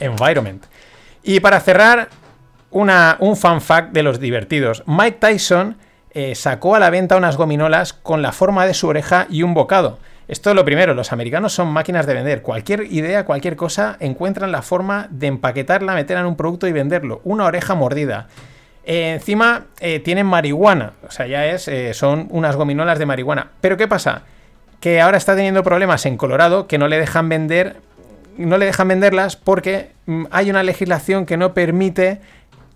[0.01, 0.65] Environment.
[1.23, 2.09] Y para cerrar,
[2.71, 4.83] una, un fan fact de los divertidos.
[4.87, 5.77] Mike Tyson
[6.11, 9.55] eh, sacó a la venta unas gominolas con la forma de su oreja y un
[9.55, 9.99] bocado.
[10.29, 12.43] Esto es lo primero, los americanos son máquinas de vender.
[12.43, 17.21] Cualquier idea, cualquier cosa, encuentran la forma de empaquetarla, meterla en un producto y venderlo.
[17.25, 18.27] Una oreja mordida.
[18.85, 23.53] Eh, encima eh, tienen marihuana, o sea, ya es, son unas gominolas de marihuana.
[23.61, 24.23] Pero ¿qué pasa?
[24.81, 27.77] Que ahora está teniendo problemas en Colorado que no le dejan vender,
[28.39, 32.21] no le dejan venderlas porque mm, hay una legislación que no permite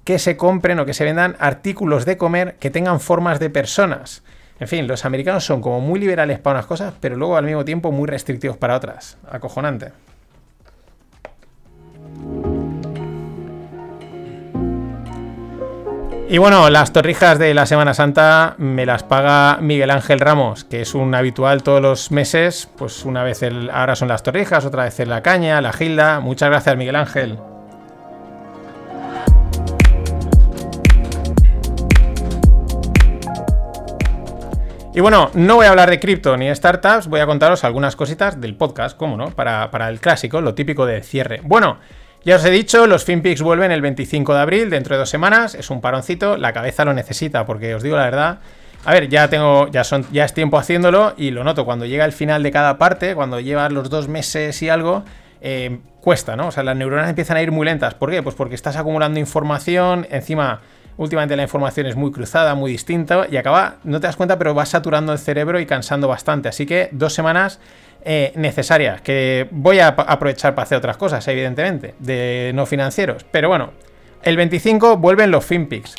[0.04, 4.22] que se compren o que se vendan artículos de comer que tengan formas de personas.
[4.58, 7.64] En fin, los americanos son como muy liberales para unas cosas, pero luego al mismo
[7.64, 9.16] tiempo muy restrictivos para otras.
[9.30, 9.92] Acojonante.
[16.32, 20.80] Y bueno, las torrijas de la Semana Santa me las paga Miguel Ángel Ramos, que
[20.80, 22.68] es un habitual todos los meses.
[22.78, 26.20] Pues una vez el, ahora son las torrijas, otra vez la caña, la gilda.
[26.20, 27.36] Muchas gracias, Miguel Ángel.
[34.94, 37.96] Y bueno, no voy a hablar de cripto ni de startups, voy a contaros algunas
[37.96, 39.30] cositas del podcast, ¿cómo no?
[39.30, 41.40] Para, para el clásico, lo típico de cierre.
[41.42, 41.78] Bueno,
[42.24, 45.54] ya os he dicho, los FinPix vuelven el 25 de abril, dentro de dos semanas,
[45.54, 48.38] es un paroncito, la cabeza lo necesita, porque os digo la verdad,
[48.84, 52.04] a ver, ya tengo, ya son, ya es tiempo haciéndolo y lo noto cuando llega
[52.04, 55.04] el final de cada parte, cuando llevas los dos meses y algo,
[55.42, 56.48] eh, cuesta, ¿no?
[56.48, 57.94] O sea, las neuronas empiezan a ir muy lentas.
[57.94, 58.22] ¿Por qué?
[58.22, 60.60] Pues porque estás acumulando información, encima
[60.96, 64.54] últimamente la información es muy cruzada, muy distinta y acaba, no te das cuenta, pero
[64.54, 66.48] va saturando el cerebro y cansando bastante.
[66.48, 67.58] Así que dos semanas
[68.02, 73.24] eh, necesarias, que voy a aprovechar para hacer otras cosas, evidentemente, de no financieros.
[73.30, 73.72] Pero bueno,
[74.22, 75.94] el 25 vuelven los FinPix.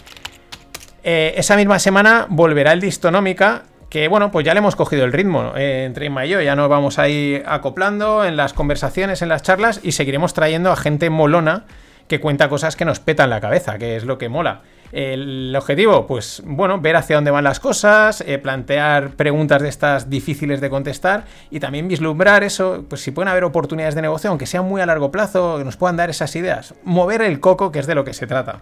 [1.04, 5.12] Eh, esa misma semana volverá el Distonómica, que bueno, pues ya le hemos cogido el
[5.12, 9.22] ritmo eh, entre Inma y yo, ya nos vamos a ir acoplando en las conversaciones,
[9.22, 11.66] en las charlas y seguiremos trayendo a gente molona
[12.08, 14.62] que cuenta cosas que nos petan la cabeza, que es lo que mola.
[14.92, 20.10] El objetivo, pues bueno, ver hacia dónde van las cosas, eh, plantear preguntas de estas
[20.10, 24.46] difíciles de contestar y también vislumbrar eso, pues si pueden haber oportunidades de negocio, aunque
[24.46, 26.76] sean muy a largo plazo, que nos puedan dar esas ideas.
[26.84, 28.60] Mover el coco, que es de lo que se trata.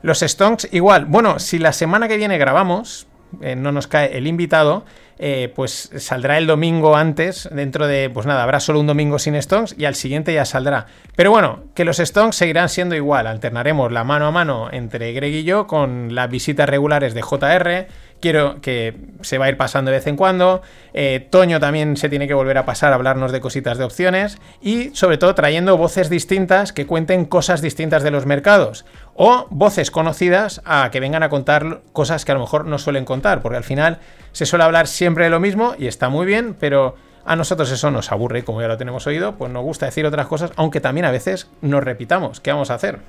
[0.00, 1.06] Los stonks, igual.
[1.06, 3.07] Bueno, si la semana que viene grabamos,
[3.40, 4.84] eh, no nos cae el invitado,
[5.18, 9.34] eh, pues saldrá el domingo antes, dentro de, pues nada, habrá solo un domingo sin
[9.34, 10.86] Stones y al siguiente ya saldrá.
[11.16, 15.34] Pero bueno, que los Stones seguirán siendo igual, alternaremos la mano a mano entre Greg
[15.34, 17.88] y yo con las visitas regulares de JR,
[18.20, 20.62] quiero que se va a ir pasando de vez en cuando.
[20.92, 24.38] Eh, Toño también se tiene que volver a pasar a hablarnos de cositas de opciones
[24.60, 29.90] y sobre todo trayendo voces distintas que cuenten cosas distintas de los mercados o voces
[29.90, 33.56] conocidas a que vengan a contar cosas que a lo mejor no suelen contar, porque
[33.56, 33.98] al final
[34.32, 36.94] se suele hablar siempre de lo mismo y está muy bien, pero
[37.24, 40.26] a nosotros eso nos aburre, como ya lo tenemos oído, pues nos gusta decir otras
[40.28, 42.40] cosas, aunque también a veces nos repitamos.
[42.40, 43.00] ¿Qué vamos a hacer?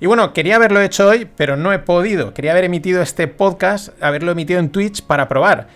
[0.00, 2.32] Y bueno, quería haberlo hecho hoy, pero no he podido.
[2.32, 5.66] Quería haber emitido este podcast, haberlo emitido en Twitch para probar.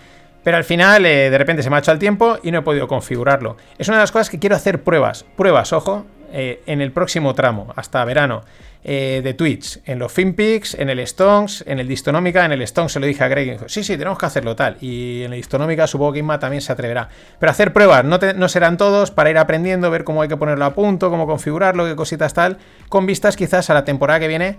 [0.43, 2.61] Pero al final, eh, de repente se me ha hecho el tiempo y no he
[2.61, 3.57] podido configurarlo.
[3.77, 5.25] Es una de las cosas que quiero hacer pruebas.
[5.35, 6.05] Pruebas, ojo,
[6.35, 8.41] eh, en el próximo tramo, hasta verano.
[8.85, 12.91] Eh, de Twitch, en los FinPix, en el Stones, en el Distonómica, en el Stones
[12.91, 14.75] se lo dije a Greg y dijo, sí, sí, tenemos que hacerlo tal.
[14.81, 17.07] Y en el Distonómica supongo que Inma también se atreverá.
[17.39, 20.65] Pero hacer pruebas, no, no serán todos, para ir aprendiendo, ver cómo hay que ponerlo
[20.65, 22.57] a punto, cómo configurarlo, qué cositas tal,
[22.89, 24.57] con vistas quizás a la temporada que viene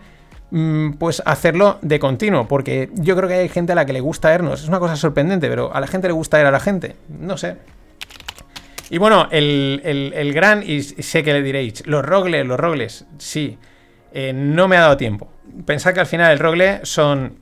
[0.52, 4.00] mm, pues hacerlo de continuo, porque yo creo que hay gente a la que le
[4.00, 4.62] gusta vernos.
[4.62, 6.96] Es una cosa sorprendente, pero a la gente le gusta ver a la gente.
[7.10, 7.58] No sé.
[8.94, 13.58] Y bueno, el, el gran, y sé que le diréis, los rogles, los rogles, sí.
[14.12, 15.32] Eh, no me ha dado tiempo.
[15.66, 17.40] Pensad que al final el rogle son.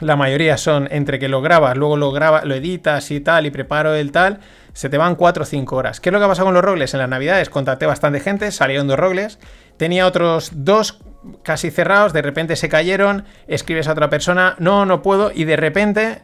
[0.00, 3.50] La mayoría son entre que lo grabas, luego lo grabas, lo editas y tal, y
[3.50, 4.40] preparo el tal.
[4.74, 6.00] Se te van 4 o 5 horas.
[6.00, 6.92] ¿Qué es lo que ha pasado con los rogles?
[6.92, 9.38] En las navidades contacté bastante gente, salieron dos rogles.
[9.78, 11.00] Tenía otros dos
[11.42, 13.24] casi cerrados, de repente se cayeron.
[13.46, 16.20] Escribes a otra persona, no, no puedo, y de repente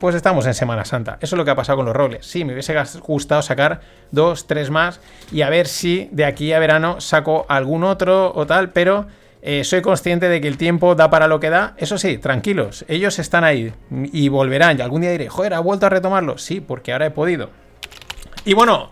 [0.00, 1.18] pues estamos en Semana Santa.
[1.20, 2.26] Eso es lo que ha pasado con los roles.
[2.26, 4.98] Sí, me hubiese gustado sacar dos, tres más
[5.30, 9.06] y a ver si de aquí a verano saco algún otro o tal, pero
[9.42, 11.74] eh, soy consciente de que el tiempo da para lo que da.
[11.76, 14.78] Eso sí, tranquilos, ellos están ahí y volverán.
[14.78, 16.38] Y algún día diré, joder, ¿ha vuelto a retomarlo?
[16.38, 17.50] Sí, porque ahora he podido.
[18.46, 18.90] Y bueno,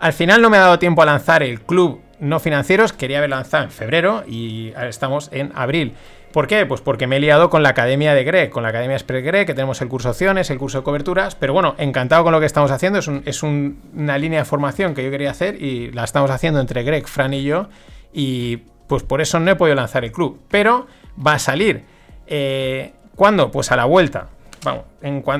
[0.00, 2.92] al final no me ha dado tiempo a lanzar el club no financieros.
[2.92, 5.94] Quería haber lanzado en febrero y estamos en abril.
[6.32, 6.64] ¿Por qué?
[6.64, 9.46] Pues porque me he liado con la academia de Greg, con la academia Express Greg,
[9.46, 12.46] que tenemos el curso opciones, el curso de coberturas, pero bueno, encantado con lo que
[12.46, 16.60] estamos haciendo, es, una línea de formación que yo quería hacer y la estamos haciendo
[16.60, 17.68] entre Greg, Fran y yo,
[18.12, 20.86] y pues por eso no he podido lanzar el club, pero
[21.24, 21.84] va a salir.
[22.28, 23.50] Eh, ¿Cuándo?
[23.50, 24.28] Pues a la vuelta.
[24.64, 24.84] vamos,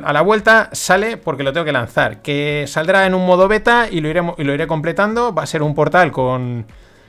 [0.05, 2.21] a la vuelta sale porque lo tengo que lanzar.
[2.23, 5.35] Que saldrá en un modo beta y lo iré, y lo iré completando.
[5.35, 6.67] Va a ser un portal con,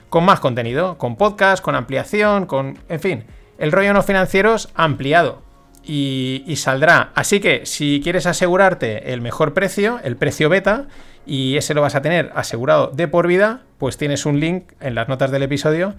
[0.10, 2.80] con más contenido, con podcast, con ampliación, con.
[2.90, 3.26] En fin,
[3.62, 5.44] el rollo no financieros ampliado.
[5.84, 7.12] Y, saldrá.
[7.16, 10.86] Así que si quieres asegurarte el mejor precio, el precio beta,
[11.26, 14.96] y ese lo vas a tener asegurado de por vida, pues tienes un link en
[14.96, 15.94] las notas del episodio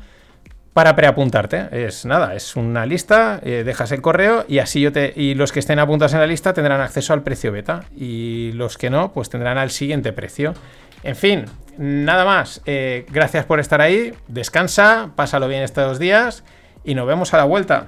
[0.72, 1.68] para preapuntarte.
[1.86, 5.12] Es nada, es una lista, eh, dejas el correo y así yo te.
[5.14, 7.84] Y los que estén apuntados en la lista tendrán acceso al precio beta.
[7.96, 10.54] Y los que no, pues tendrán al siguiente precio.
[11.02, 11.44] En fin,
[11.76, 12.60] nada más.
[12.66, 14.14] Eh, gracias por estar ahí.
[14.26, 16.44] Descansa, pásalo bien estos días
[16.84, 17.86] y nos vemos a la vuelta.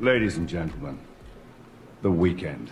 [0.00, 0.98] Ladies and gentlemen,
[2.02, 2.70] the weekend.